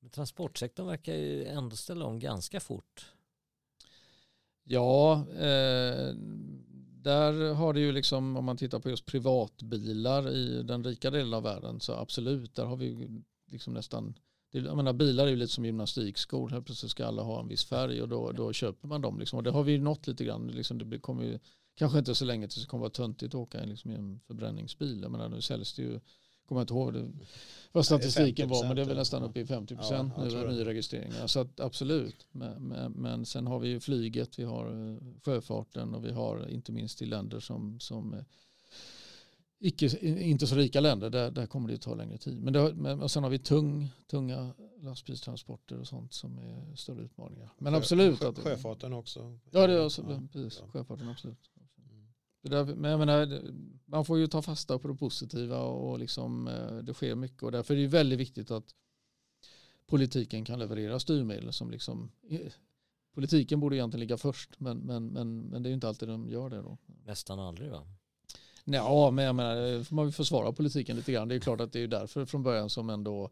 [0.00, 3.06] Men transportsektorn verkar ju ändå ställa om ganska fort.
[4.64, 6.14] Ja, eh,
[7.02, 11.34] där har det ju liksom om man tittar på just privatbilar i den rika delen
[11.34, 13.08] av världen så absolut, där har vi
[13.50, 14.14] liksom nästan
[14.50, 16.48] jag menar, bilar är ju lite som gymnastikskor.
[16.50, 19.18] Här plötsligt ska alla ha en viss färg och då, då köper man dem.
[19.18, 19.36] Liksom.
[19.36, 20.46] Och det har vi ju nått lite grann.
[20.46, 21.38] Liksom, det kommer ju,
[21.74, 25.02] kanske inte så länge tills det kommer vara töntigt att åka liksom, i en förbränningsbil.
[25.02, 26.00] Jag menar, nu säljs det ju
[26.48, 27.10] kommer inte ihåg det,
[27.72, 31.26] vad statistiken var, men det är väl nästan uppe i 50 procent ja, nu nyregistreringar.
[31.26, 35.94] Så att, absolut, men, men, men, sen har vi ju flyget, vi har eh, sjöfarten
[35.94, 38.20] och vi har inte minst i länder som, som eh,
[39.58, 42.40] icke, inte så rika länder, där, där kommer det ta längre tid.
[42.42, 47.02] Men, det, men och sen har vi tung, tunga lastbilstransporter och sånt som är större
[47.02, 47.50] utmaningar.
[47.58, 48.18] Men Sjö, absolut.
[48.18, 49.38] Sjö, sjöfarten också.
[49.50, 50.62] Ja, det är också, ja, precis.
[50.72, 51.50] Sjöfarten absolut.
[52.42, 53.42] Där, men jag menar,
[53.84, 57.52] man får ju ta fasta på det positiva och liksom, eh, det sker mycket och
[57.52, 58.74] därför är det väldigt viktigt att
[59.86, 62.52] politiken kan leverera styrmedel som liksom eh,
[63.14, 66.28] politiken borde egentligen ligga först men, men, men, men det är ju inte alltid de
[66.28, 66.78] gör det då.
[67.04, 67.86] Nästan aldrig va?
[68.64, 71.28] Ja, men jag menar, man vill försvara politiken lite grann.
[71.28, 73.30] Det är klart att det är därför från början som ändå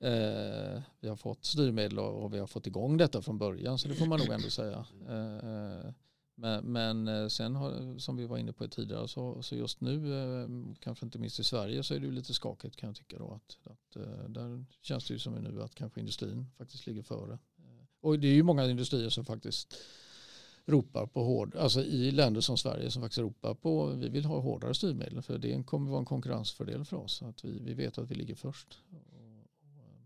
[0.00, 3.78] eh, vi har fått styrmedel och, och, vi har fått igång detta från början.
[3.78, 4.86] Så det får man nog ändå säga.
[5.08, 5.92] Eh,
[6.38, 10.14] men, men eh, sen har, som vi var inne på tidigare så, så just nu,
[10.14, 10.48] eh,
[10.80, 13.18] kanske inte minst i Sverige, så är det lite skakigt kan jag tycka.
[13.18, 17.02] Då, att, att, eh, där känns det ju som nu att kanske industrin faktiskt ligger
[17.02, 17.38] före.
[18.00, 19.76] Och det är ju många industrier som faktiskt
[20.64, 24.40] ropar på hård, alltså i länder som Sverige som faktiskt ropar på, vi vill ha
[24.40, 27.22] hårdare styrmedel för det kommer vara en konkurrensfördel för oss.
[27.22, 28.78] Att vi, vi vet att vi ligger först.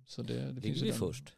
[0.06, 1.32] Så det, det ligger vi först?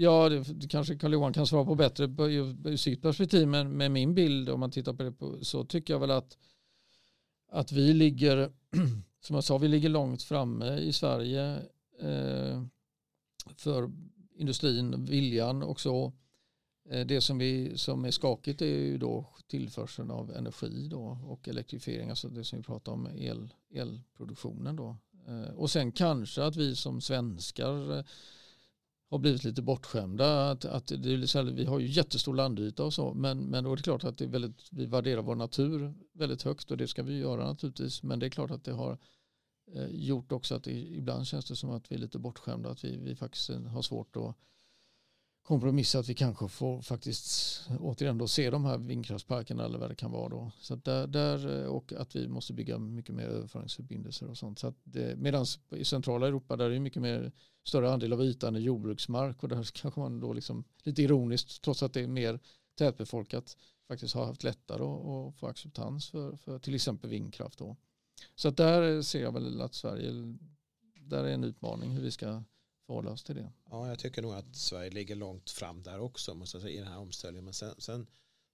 [0.00, 4.48] Ja, det, kanske Carl-Johan kan svara på bättre ur sitt perspektiv, men med min bild
[4.48, 6.38] om man tittar på det så tycker jag väl att,
[7.50, 8.52] att vi ligger,
[9.20, 11.62] som jag sa, vi ligger långt framme i Sverige
[12.00, 12.62] eh,
[13.56, 13.90] för
[14.36, 16.12] industrin, viljan och så.
[16.90, 21.48] Eh, det som, vi, som är skakigt är ju då tillförseln av energi då och
[21.48, 24.96] elektrifiering, alltså det som vi pratar om el, elproduktionen då.
[25.28, 28.04] Eh, och sen kanske att vi som svenskar eh,
[29.10, 30.50] har blivit lite bortskämda.
[30.50, 33.64] Att, att det är så här, vi har ju jättestor landyta och så men, men
[33.64, 36.76] då är det klart att det är väldigt, vi värderar vår natur väldigt högt och
[36.76, 38.02] det ska vi göra naturligtvis.
[38.02, 38.98] Men det är klart att det har
[39.74, 42.70] eh, gjort också att det, ibland känns det som att vi är lite bortskämda.
[42.70, 44.36] Att vi, vi faktiskt har svårt att
[45.48, 49.94] kompromissa att vi kanske får faktiskt återigen då se de här vindkraftsparkerna eller vad det
[49.94, 50.50] kan vara då.
[50.60, 54.58] Så där, där, eh, och att vi måste bygga mycket mer överföringsförbindelser och sånt.
[54.58, 54.74] Så
[55.16, 57.32] medan i centrala Europa där är det mycket mer
[57.64, 61.82] större andel av ytan är jordbruksmark och där kanske man då liksom lite ironiskt trots
[61.82, 62.40] att det är mer
[62.78, 63.56] tätbefolkat
[63.88, 67.76] faktiskt har haft lättare att få acceptans för, för till exempel vindkraft då.
[68.34, 70.10] Så att där ser jag väl att Sverige,
[71.00, 72.42] där är en utmaning hur vi ska
[72.88, 73.52] förhålla oss till det.
[73.70, 76.92] Ja, jag tycker nog att Sverige ligger långt fram där också måste säga, i den
[76.92, 77.44] här omställningen.
[77.44, 78.06] Men sen, sen,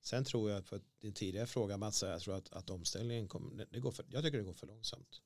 [0.03, 3.81] sen tror jag, för din tidigare fråga Mats, jag tror att, att omställningen kommer, det
[3.81, 5.21] går för, jag tycker det går för långsamt.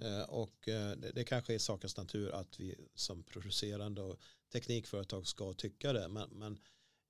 [0.00, 0.12] Mm.
[0.12, 4.20] Eh, och eh, det, det, kanske är sakens natur att vi som producerande och
[4.52, 6.08] teknikföretag ska tycka det.
[6.08, 6.58] Men, men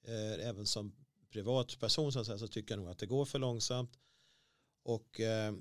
[0.05, 0.93] eh, även som
[1.31, 3.99] privatperson så, så tycker jag nog att det går för långsamt.
[4.83, 5.53] Och Eh,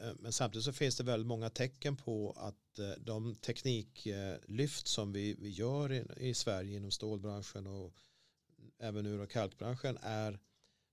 [0.00, 4.88] Eh, men samtidigt så finns det väldigt många tecken på att eh, de tekniklyft eh,
[4.88, 7.94] som vi, vi gör i, i Sverige inom stålbranschen och
[8.78, 10.38] även ur och kalkbranschen är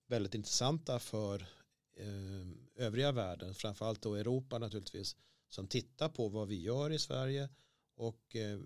[0.08, 1.42] väldigt intressanta för
[1.96, 5.16] eh, övriga världen, framförallt då Europa naturligtvis,
[5.50, 7.50] som tittar på vad vi gör i Sverige
[7.96, 8.60] och eh,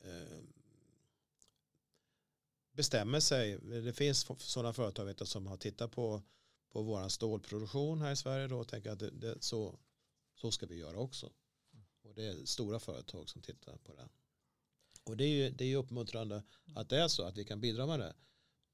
[0.00, 0.40] eh,
[2.72, 3.58] bestämmer sig.
[3.58, 6.22] Det finns sådana företag vet som har tittat på
[6.70, 9.78] på vår stålproduktion här i Sverige då och tänker att det, det, så,
[10.34, 11.32] så ska vi göra också.
[12.02, 14.08] Och det är stora företag som tittar på det.
[15.04, 16.42] Och det är ju, det är ju uppmuntrande
[16.74, 18.14] att det är så, att vi kan bidra med det.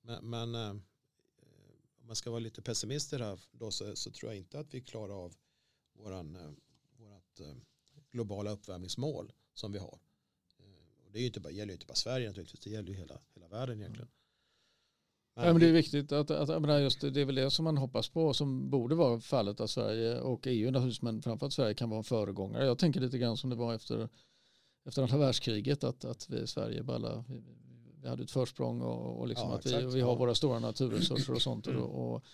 [0.01, 0.71] Men, men eh,
[2.01, 4.81] om man ska vara lite pessimistisk här då så, så, tror jag inte att vi
[4.81, 5.35] klarar av
[5.93, 6.51] våran, eh,
[6.97, 7.55] vårat eh,
[8.11, 9.99] globala uppvärmningsmål som vi har.
[10.59, 12.89] Eh, och det är ju inte bara, gäller ju inte bara Sverige naturligtvis, det gäller
[12.89, 14.11] ju hela, hela världen egentligen.
[15.35, 17.77] Ja, men det är viktigt att, att, att just, det är väl det som man
[17.77, 21.91] hoppas på som borde vara fallet att Sverige och EU naturligtvis men framförallt Sverige kan
[21.91, 22.67] vara en föregångare.
[22.67, 24.09] Jag tänker lite grann som det var efter,
[24.87, 27.43] efter andra världskriget att, att vi i Sverige bara vi,
[28.03, 31.33] vi hade ett försprång och, och liksom ja, att vi, vi har våra stora naturresurser
[31.33, 32.25] och sånt och, och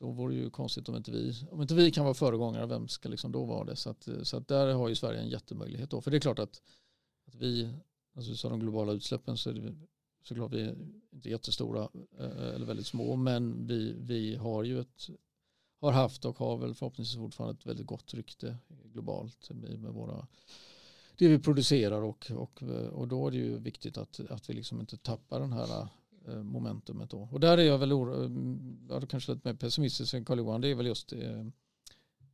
[0.00, 2.88] då vore det ju konstigt om inte vi, om inte vi kan vara föregångare, vem
[2.88, 3.76] ska liksom då vara det?
[3.76, 6.00] Så, att, så att där har ju Sverige en jättemöjlighet då.
[6.00, 6.62] För det är klart att,
[7.26, 7.70] att vi,
[8.16, 9.76] alltså så de globala utsläppen så är det
[10.22, 10.76] såklart vi är
[11.12, 15.08] inte jättestora eh, eller väldigt små, men vi, vi har ju ett,
[15.80, 20.26] har haft och har väl förhoppningsvis fortfarande ett väldigt gott rykte globalt med våra
[21.18, 24.80] det vi producerar och, och, och då är det ju viktigt att, att vi liksom
[24.80, 25.88] inte tappar den här
[26.28, 27.28] Eh, momentumet då.
[27.32, 27.90] Och där är jag väl
[28.88, 31.46] ja, kanske lite mer pessimistisk än karl johan Det är väl just eh,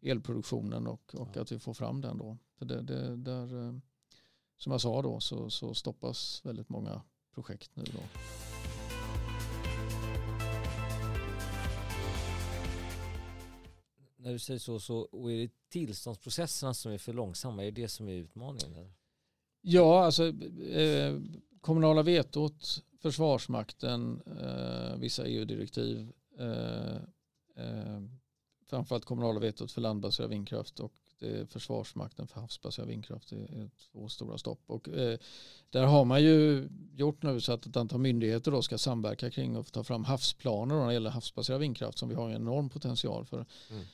[0.02, 1.42] elproduktionen och, och ja.
[1.42, 2.38] att vi får fram den då.
[2.58, 3.74] För det, det, där, eh,
[4.56, 7.02] som jag sa då så, så stoppas väldigt många
[7.34, 8.00] projekt nu då.
[14.16, 17.64] När du säger så, så och är det tillståndsprocesserna som är för långsamma?
[17.64, 18.72] Är det det som är utmaningen?
[18.74, 18.92] Eller?
[19.60, 20.24] Ja, alltså
[20.62, 21.18] eh,
[21.60, 26.96] kommunala vetot Försvarsmakten, eh, vissa EU-direktiv, eh,
[27.56, 28.00] eh,
[28.66, 30.92] framförallt kommunala vetot för landbaserad vindkraft och
[31.24, 33.32] Eh, Försvarsmakten för havsbaserad vindkraft.
[33.32, 34.60] Är två stora stopp.
[34.66, 35.18] Och, eh,
[35.70, 39.56] där har man ju gjort nu så att ett antal myndigheter då ska samverka kring
[39.56, 43.24] och ta fram havsplaner när det gäller havsbaserad vindkraft som vi har en enorm potential
[43.24, 43.46] för.
[43.70, 43.84] Mm.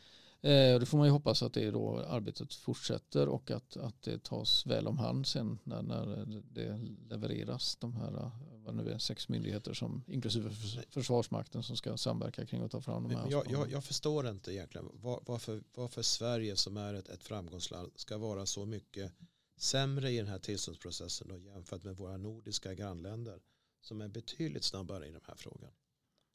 [0.43, 4.23] Eh, det får man ju hoppas att det då arbetet fortsätter och att, att det
[4.23, 8.31] tas väl om hand sen när, när det levereras de här
[8.65, 10.51] vad nu är, sex myndigheter som inklusive
[10.91, 13.31] Försvarsmakten som ska samverka kring att ta fram de här.
[13.31, 17.93] Jag, jag, jag förstår inte egentligen var, varför, varför Sverige som är ett, ett framgångsland
[17.97, 19.13] ska vara så mycket
[19.57, 23.41] sämre i den här tillståndsprocessen då, jämfört med våra nordiska grannländer
[23.81, 25.71] som är betydligt snabbare i den här frågan.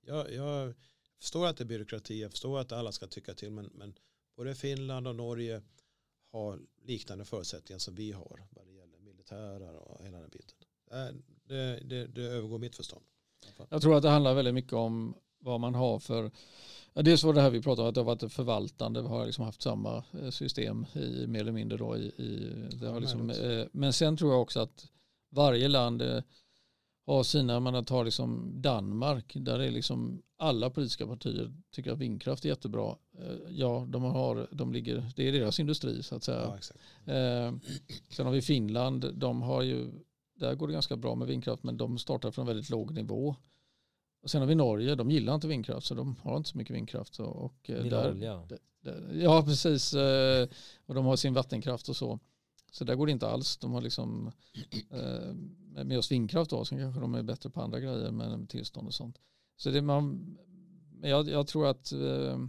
[0.02, 0.74] Jag, jag
[1.20, 3.94] förstår att det är byråkrati, jag förstår att alla ska tycka till, men, men
[4.38, 5.62] både Finland och Norge
[6.32, 10.58] har liknande förutsättningar som vi har vad det gäller militära och hela den biten.
[11.48, 13.06] Det, det, det övergår mitt förstånd.
[13.70, 16.32] Jag tror att det handlar väldigt mycket om vad man har för
[16.98, 19.02] Ja, dels var det här vi pratade om att det har varit förvaltande.
[19.02, 21.78] Vi har liksom haft samma eh, system i, mer eller mindre.
[21.78, 24.88] Då i, i det har liksom, eh, men sen tror jag också att
[25.30, 26.22] varje land eh,
[27.06, 32.46] har sina, man tar liksom Danmark, där är liksom alla politiska partier tycker att vindkraft
[32.46, 32.96] är jättebra.
[33.20, 36.60] Eh, ja, de har, de ligger, det är deras industri så att säga.
[37.06, 37.54] Ja, eh,
[38.10, 39.92] sen har vi Finland, de har ju,
[40.34, 43.36] där går det ganska bra med vindkraft men de startar från väldigt låg nivå.
[44.22, 46.76] Och sen har vi Norge, de gillar inte vindkraft så de har inte så mycket
[46.76, 47.20] vindkraft.
[47.20, 48.48] Och, och eh, där, olja.
[49.14, 49.94] ja, precis.
[50.86, 52.20] Och de har sin vattenkraft och så.
[52.76, 53.58] Så där går det inte alls.
[53.58, 54.32] De har liksom
[54.90, 55.34] eh,
[55.84, 58.94] med just vindkraft då, så kanske de är bättre på andra grejer med tillstånd och
[58.94, 59.18] sånt.
[59.58, 60.38] Så det man,
[61.02, 62.40] jag, jag tror att eh,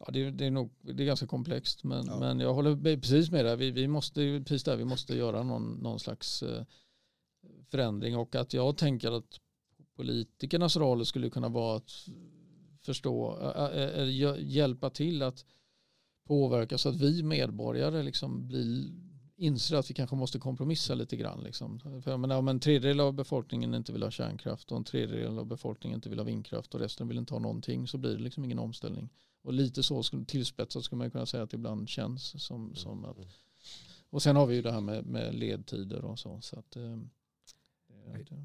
[0.00, 2.18] ja, det, det, är nog, det är ganska komplext men, ja.
[2.18, 3.56] men jag håller precis med dig.
[3.56, 6.64] Vi, vi måste, precis där, vi måste göra någon, någon slags eh,
[7.70, 9.40] förändring och att jag tänker att
[9.96, 11.92] politikernas roll skulle kunna vara att
[12.80, 13.38] förstå,
[13.74, 15.44] äh, hjälpa till att
[16.26, 19.11] påverka så att vi medborgare liksom blir
[19.42, 21.40] inser att vi kanske måste kompromissa lite grann.
[21.42, 21.80] Liksom.
[21.80, 25.46] För menar, om en tredjedel av befolkningen inte vill ha kärnkraft och en tredjedel av
[25.46, 28.44] befolkningen inte vill ha vindkraft och resten vill inte ha någonting så blir det liksom
[28.44, 29.08] ingen omställning.
[29.42, 32.74] Och lite så tillspetsat skulle man kunna säga att det ibland känns som, mm.
[32.74, 33.18] som att
[34.10, 36.40] och sen har vi ju det här med, med ledtider och så.
[36.40, 36.98] så att, eh,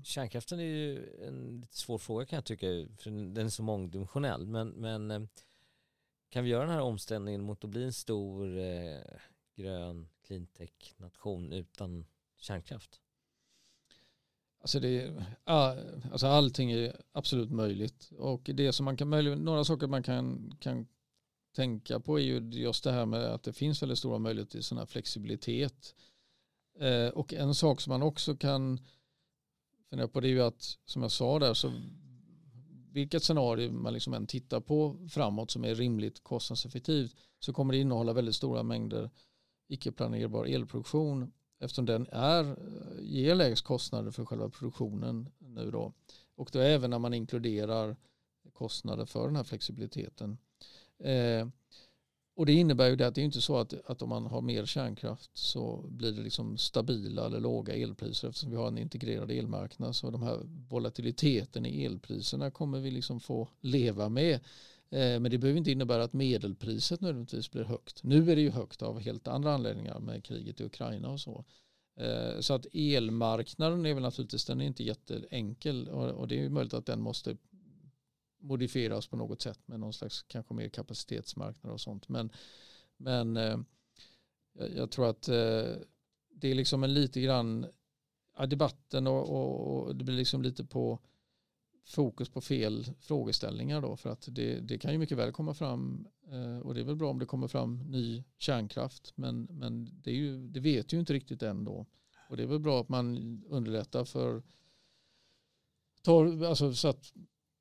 [0.03, 4.47] Kärnkraften är ju en lite svår fråga kan jag tycka, för den är så mångdimensionell.
[4.47, 5.21] Men, men eh,
[6.29, 9.01] kan vi göra den här omställningen mot att bli en stor eh,
[9.55, 12.05] grön cleantech-nation utan
[12.37, 13.01] kärnkraft?
[14.61, 18.11] Alltså, det, alltså allting är absolut möjligt.
[18.17, 19.09] Och det som man kan
[19.43, 20.87] några saker man kan, kan
[21.55, 24.63] tänka på är ju just det här med att det finns väldigt stora möjligheter till
[24.63, 25.95] sån här flexibilitet.
[26.79, 28.79] Eh, och en sak som man också kan
[29.89, 31.71] fundera på det är ju att, som jag sa där, så
[32.91, 37.79] vilket scenario man liksom än tittar på framåt som är rimligt kostnadseffektivt så kommer det
[37.79, 39.09] innehålla väldigt stora mängder
[39.67, 42.55] icke-planerbar elproduktion eftersom den är,
[43.01, 45.93] ger lägst kostnader för själva produktionen nu då.
[46.35, 47.95] Och då även när man inkluderar
[48.53, 50.37] kostnader för den här flexibiliteten.
[50.99, 51.47] Eh,
[52.35, 54.41] och det innebär ju det att det är inte så att, att om man har
[54.41, 59.31] mer kärnkraft så blir det liksom stabila eller låga elpriser eftersom vi har en integrerad
[59.31, 59.95] elmarknad.
[59.95, 60.39] Så de här
[60.69, 64.39] volatiliteten i elpriserna kommer vi liksom få leva med
[64.89, 68.03] Eh, men det behöver inte innebära att medelpriset nödvändigtvis blir högt.
[68.03, 71.45] Nu är det ju högt av helt andra anledningar med kriget i Ukraina och så.
[71.95, 76.49] Eh, så att elmarknaden är väl naturligtvis, den är inte jätteenkel och det är ju
[76.49, 77.37] möjligt att den måste
[78.39, 82.09] modifieras på något sätt med någon slags kanske mer kapacitetsmarknad och sånt.
[82.09, 82.29] Men,
[82.97, 83.59] men eh,
[84.75, 85.21] jag tror att
[86.29, 87.65] det är liksom en lite grann
[88.47, 90.99] debatten och, och, och det blir liksom lite på
[91.87, 96.07] fokus på fel frågeställningar då för att det, det kan ju mycket väl komma fram
[96.31, 100.11] eh, och det är väl bra om det kommer fram ny kärnkraft men, men det,
[100.11, 101.85] är ju, det vet ju inte riktigt än då
[102.29, 103.17] och det är väl bra att man
[103.49, 104.43] underlättar för
[106.01, 107.13] tar, alltså så att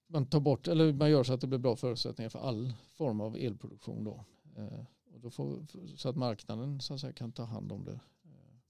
[0.07, 3.21] man tar bort eller man gör så att det blir bra förutsättningar för all form
[3.21, 4.25] av elproduktion då.
[4.57, 5.67] Eh, och då får,
[5.97, 8.01] så att marknaden så att säga, kan ta hand om det.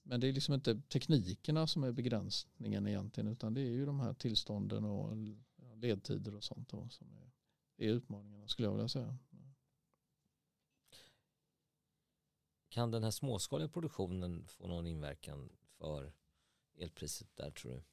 [0.09, 3.99] Men det är liksom inte teknikerna som är begränsningen egentligen utan det är ju de
[3.99, 5.17] här tillstånden och
[5.75, 7.31] ledtider och sånt då, som är,
[7.85, 9.17] är utmaningarna skulle jag vilja säga.
[12.69, 16.13] Kan den här småskaliga produktionen få någon inverkan för
[16.77, 17.83] elpriset där tror du?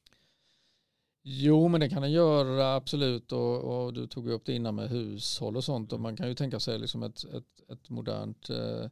[1.21, 4.89] Jo, men det kan den göra absolut och, och du tog upp det innan med
[4.89, 8.89] hushåll och sånt och man kan ju tänka sig liksom ett, ett, ett modernt eh,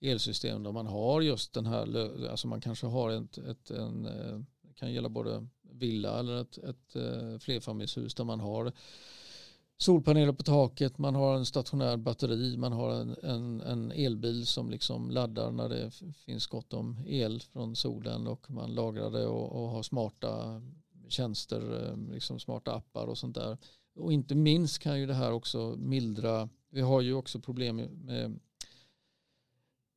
[0.00, 4.40] elsystem där man har just den här, alltså man kanske har ett, ett en, eh,
[4.74, 8.72] kan gälla både villa eller ett, ett eh, flerfamiljshus där man har
[9.76, 14.70] solpaneler på taket, man har en stationär batteri, man har en, en, en, elbil som
[14.70, 19.62] liksom laddar när det finns gott om el från solen och man lagrar det och,
[19.62, 20.62] och har smarta
[21.08, 23.58] tjänster, eh, liksom smarta appar och sånt där.
[23.94, 28.40] Och inte minst kan ju det här också mildra, vi har ju också problem med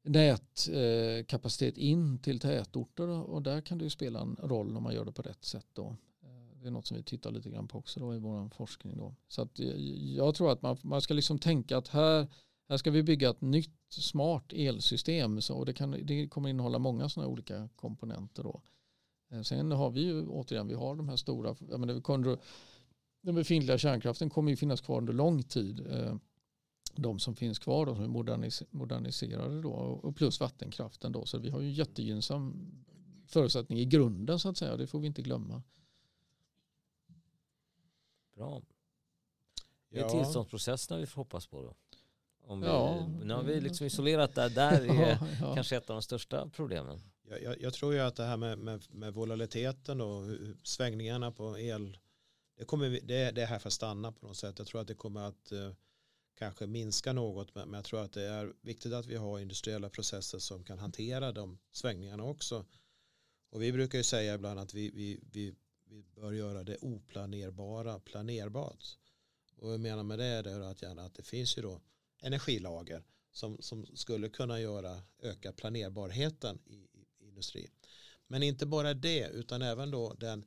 [0.04, 4.94] nätkapacitet eh, in till tätorter och där kan det ju spela en roll om man
[4.94, 5.96] gör det på rätt sätt då.
[6.24, 8.98] Eh, det är något som vi tittar lite grann på också då i vår forskning
[8.98, 9.16] då.
[9.28, 9.76] Så att eh,
[10.16, 12.28] jag tror att man, man ska liksom tänka att här,
[12.70, 16.80] här ska vi bygga ett nytt smart elsystem så, och det, kan, det kommer innehålla
[16.80, 18.62] många sådana olika komponenter då.
[19.44, 22.38] Sen har vi ju återigen, vi har de här stora, jag menar,
[23.22, 25.80] den befintliga kärnkraften kommer ju finnas kvar under lång tid.
[26.96, 31.26] De som finns kvar då, som är modernis moderniserade då, och plus vattenkraften då.
[31.26, 32.72] Så vi har ju jättegynnsam
[33.28, 34.78] förutsättning i grunden så att säga.
[34.78, 35.64] Det får vi inte glömma.
[38.36, 38.62] Bra.
[39.90, 40.10] Det är ja.
[40.10, 41.76] tillståndsprocesserna vi får hoppas på då.
[42.46, 43.08] Om vi, ja.
[43.24, 45.56] Nu har vi liksom isolerat där, där är ja, ja.
[45.56, 47.02] kanske ett av de största problemen.
[47.30, 50.24] Jag, jag, jag, tror ju att det här med, med, med volatiliteten och
[50.64, 51.98] svängningarna på el,
[52.58, 54.60] det, kommer vi, det, det är här för att stanna på något sätt.
[54.60, 55.72] Jag tror att det kommer att eh,
[56.36, 60.40] kanske minska något men jag tror att det är viktigt att vi har industriella processer
[60.40, 62.66] som kan hantera de svängningarna också.
[63.50, 65.56] Och vi brukar ju säga ibland att vi, vi, vi,
[65.86, 68.98] vi bör göra det oplanerbara planerbart.
[69.56, 71.82] Och vad jag menar med det är att, gärna att det finns ju då
[72.22, 77.72] energilager som, som skulle kunna göra öka planerbarheten i, i, i industrin.
[78.28, 80.46] Men inte bara det utan även då den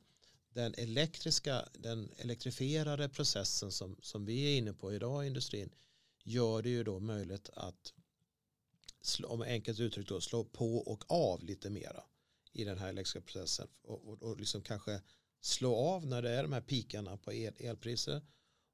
[0.57, 5.71] den elektriska, den elektrifierade processen som, som vi är inne på idag i industrin
[6.25, 7.93] gör det ju då möjligt att
[9.01, 12.05] slå, om enkelt uttryckt då, slå på och av lite mera
[12.53, 15.01] i den här elektriska processen och, och, och liksom kanske
[15.41, 18.23] slå av när det är de här pikarna på el, elpriser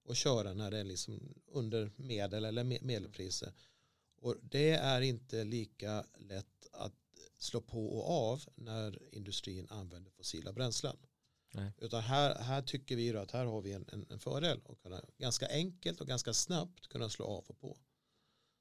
[0.04, 3.52] och köra när det är liksom under medel eller medelpriser.
[4.16, 6.94] Och det är inte lika lätt att
[7.38, 10.96] slå på och av när industrin använder fossila bränslen.
[11.54, 11.72] Nej.
[11.78, 15.00] Utan här, här tycker vi att här har vi en, en, en fördel och kunna
[15.18, 17.76] ganska enkelt och ganska snabbt kunna slå av och på.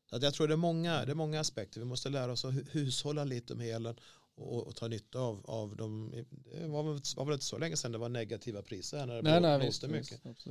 [0.09, 1.79] Så att jag tror det är, många, det är många aspekter.
[1.79, 3.95] Vi måste lära oss att hushålla lite med elen
[4.35, 7.77] och, och ta nytta av, av de, det var väl, var väl inte så länge
[7.77, 10.21] sedan det var negativa priser när det nej, nej, visst, mycket.
[10.23, 10.47] Visst,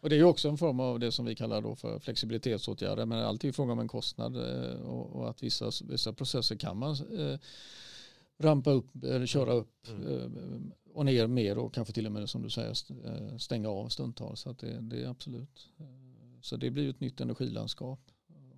[0.00, 3.06] och det är ju också en form av det som vi kallar då för flexibilitetsåtgärder
[3.06, 7.18] men alltid fråga om en kostnad eh, och, och, att vissa, vissa processer kan man
[7.18, 7.38] eh,
[8.38, 10.06] rampa upp eller köra upp mm.
[10.06, 10.60] Eh,
[10.92, 14.40] och ner mer och kanske till och med som du säger eh, stänga av stundtals.
[14.40, 15.68] Så det, det, är absolut.
[15.78, 15.86] Eh,
[16.40, 18.00] så det blir ett nytt energilandskap.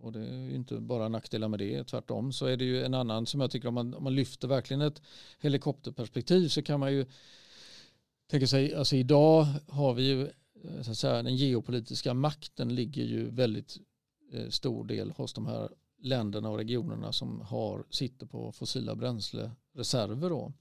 [0.01, 2.95] Och det är ju inte bara nackdelar med det, tvärtom så är det ju en
[2.95, 5.03] annan som jag tycker om man, om man lyfter verkligen ett
[5.41, 7.07] helikopterperspektiv så kan man ju
[8.31, 10.31] tänka sig, alltså idag har vi ju
[10.83, 13.77] så att säga, den geopolitiska makten ligger ju väldigt
[14.49, 15.69] stor del hos de här
[15.99, 20.31] länderna och regionerna som har, sitter på fossila bränslereserver.
[20.31, 20.53] Då.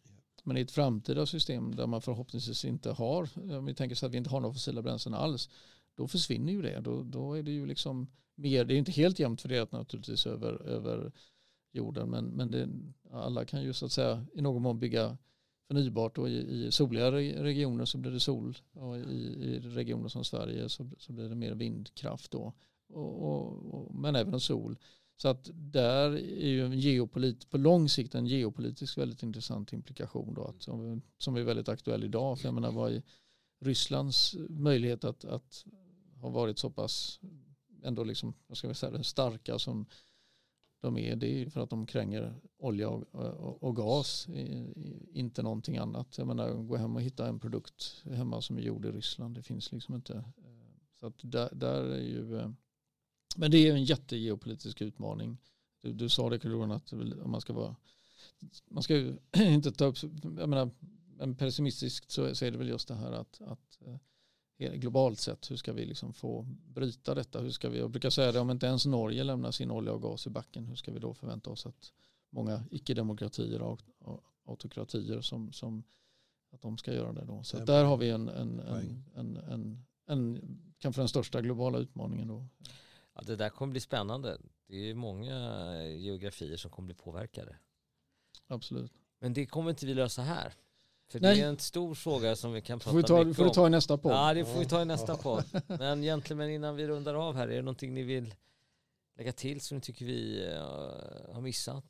[0.43, 4.13] Men i ett framtida system där man förhoppningsvis inte har, om vi tänker så att
[4.13, 5.49] vi inte har några fossila bränslen alls,
[5.95, 6.79] då försvinner ju det.
[6.79, 10.61] Då, då är det ju liksom mer, det är inte helt jämnt fördelat naturligtvis över,
[10.61, 11.11] över
[11.71, 12.69] jorden, men, men det,
[13.11, 15.17] alla kan ju så att säga i någon mån bygga
[15.67, 20.23] förnybart och i, i soliga regioner så blir det sol och i, i regioner som
[20.23, 22.53] Sverige så, så blir det mer vindkraft då.
[22.89, 24.77] Och, och, och, men även sol.
[25.17, 30.33] Så att där är ju en geopolit, på lång sikt en geopolitisk väldigt intressant implikation
[30.33, 32.39] då, att, som, som är väldigt aktuell idag.
[32.39, 33.03] För jag menar vad är
[33.59, 35.65] Rysslands möjlighet att, att
[36.21, 37.19] ha varit så pass
[37.83, 39.85] ändå liksom, vad ska vi säga, starka som
[40.81, 41.15] de är.
[41.15, 44.27] Det är för att de kränger olja och, och, och gas,
[45.11, 46.17] inte någonting annat.
[46.17, 49.35] Jag menar, gå hem och hitta en produkt hemma som är gjord i Ryssland.
[49.35, 50.23] Det finns liksom inte.
[50.99, 52.49] Så att där, där är ju, eh,
[53.37, 55.37] men det är en jättegeopolitisk utmaning.
[55.81, 56.93] Du, du sa det Karl att
[57.25, 57.75] man ska vara,
[58.69, 60.69] man ska ju inte ta upp, jag menar,
[61.17, 63.79] men pessimistiskt så, så är det väl just det här att, att
[64.57, 67.39] eh, globalt sett, hur ska vi liksom få bryta detta?
[67.39, 70.01] Hur ska vi, jag brukar säga det, om inte ens Norge lämnar sin olja och
[70.01, 71.93] gas i backen, hur ska vi då förvänta oss att
[72.29, 73.81] många icke-demokratier och
[74.45, 75.83] autokratier som, som
[76.51, 77.43] att de ska göra det då.
[77.43, 82.27] Så där har vi en, en, en, en, en, en kanske den största globala utmaningen
[82.27, 82.47] då.
[83.17, 84.37] Ja, det där kommer bli spännande.
[84.67, 87.55] Det är många geografier som kommer bli påverkade.
[88.47, 88.91] Absolut.
[89.19, 90.53] Men det kommer inte vi lösa här.
[91.09, 91.35] För Nej.
[91.35, 93.49] det är en stor fråga som vi kan prata får vi ta, mycket får om.
[93.49, 94.11] du ta i nästa podd.
[94.11, 95.43] Ja, det får vi ta i nästa podd.
[95.67, 98.35] Men egentligen men innan vi rundar av här, är det någonting ni vill
[99.17, 101.85] lägga till som ni tycker vi uh, har missat?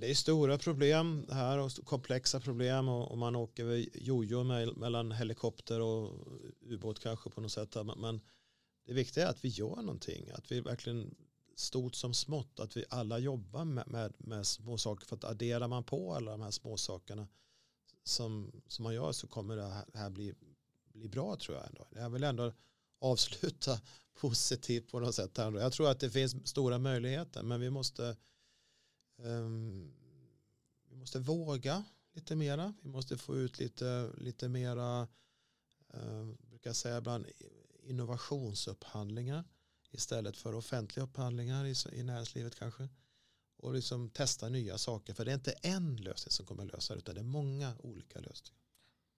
[0.00, 4.44] Det är stora problem här och komplexa problem och, och man åker jojo
[4.76, 6.28] mellan helikopter och
[6.60, 7.76] ubåt kanske på något sätt.
[7.96, 8.20] Men
[8.86, 11.14] det viktiga är att vi gör någonting, att vi verkligen
[11.54, 15.68] stort som smått, att vi alla jobbar med, med, med små saker för att adderar
[15.68, 17.28] man på alla de här små sakerna
[18.04, 20.34] som, som man gör så kommer det här, det här bli,
[20.92, 21.86] bli bra tror jag ändå.
[21.90, 22.52] Jag vill ändå
[23.00, 23.80] avsluta
[24.20, 25.38] positivt på något sätt.
[25.38, 25.52] Här.
[25.52, 28.16] Jag tror att det finns stora möjligheter men vi måste
[30.88, 32.74] vi måste våga lite mera.
[32.82, 35.08] Vi måste få ut lite, lite mera
[35.94, 37.26] uh, brukar säga ibland
[37.82, 39.44] innovationsupphandlingar
[39.90, 42.88] istället för offentliga upphandlingar i, i näringslivet kanske.
[43.56, 45.14] Och liksom testa nya saker.
[45.14, 48.20] För det är inte en lösning som kommer lösa det utan det är många olika
[48.20, 48.58] lösningar.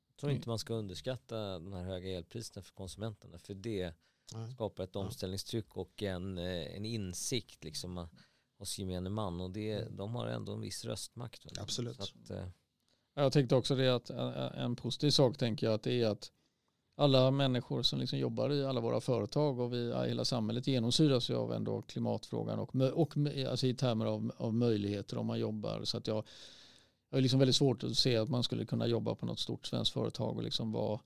[0.08, 3.38] Jag tror inte man ska underskatta de här höga elpriserna för konsumenterna.
[3.38, 3.94] För det
[4.34, 4.52] Nej.
[4.52, 8.08] skapar ett omställningstryck och en, eh, en insikt liksom
[8.60, 9.40] hos gemene man.
[9.40, 9.96] Och det, mm.
[9.96, 11.58] de har ändå en viss röstmakt.
[11.60, 12.00] Absolut.
[12.00, 12.46] Att, eh,
[13.14, 14.10] jag tänkte också det att
[14.54, 16.30] en positiv sak tänker jag att det är att
[16.96, 21.34] alla människor som liksom jobbar i alla våra företag och vi, hela samhället genomsyras ju
[21.34, 23.14] av ändå klimatfrågan och, och
[23.50, 25.84] alltså i termer av, av möjligheter om man jobbar.
[25.84, 26.24] Så att jag,
[27.10, 29.66] jag har liksom väldigt svårt att se att man skulle kunna jobba på något stort
[29.66, 31.00] svenskt företag och liksom vara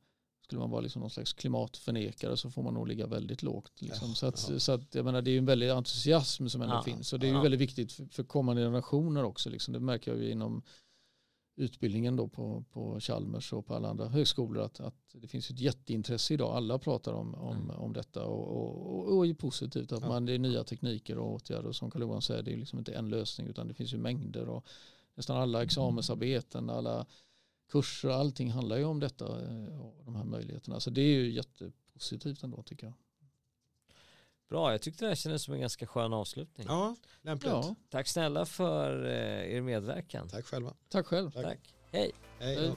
[0.45, 3.83] skulle man vara liksom någon slags klimatförnekare så får man nog ligga väldigt lågt.
[3.83, 4.15] Liksom.
[4.15, 4.59] Så, att, ja.
[4.59, 7.19] så att, jag menar, det är ju en väldig entusiasm som ändå ja, finns och
[7.19, 9.51] det är ju väldigt viktigt för, för kommande generationer också.
[9.51, 9.75] Liksom.
[9.75, 10.63] Det märker jag ju inom
[11.57, 15.61] utbildningen då på, på Chalmers och på alla andra högskolor att, att det finns ett
[15.61, 16.57] jätteintresse idag.
[16.57, 17.77] Alla pratar om, om, mm.
[17.77, 20.09] om detta och, och, och är positivt att ja.
[20.09, 21.69] man, det är nya tekniker och åtgärder.
[21.69, 23.99] Och som Carl Johan säger, det är liksom inte en lösning utan det finns ju
[23.99, 24.67] mängder och
[25.15, 27.07] nästan alla examensarbeten, alla
[27.69, 30.81] kurser, allting handlar ju om detta eh, och de här möjligheterna.
[30.81, 32.95] Så det är ju jättepositivt ändå tycker jag.
[34.49, 36.67] Bra, jag tyckte det här kändes som en ganska skön avslutning.
[36.71, 37.53] Ja, lämpligt.
[37.53, 37.75] Ja.
[37.91, 40.29] Tack snälla för eh, er medverkan.
[40.29, 40.75] Tack själva.
[40.89, 41.31] Tack själv.
[41.31, 41.45] Tack.
[41.45, 41.75] Tack.
[41.91, 42.13] Hej.
[42.39, 42.57] Hej.
[42.57, 42.75] Hej.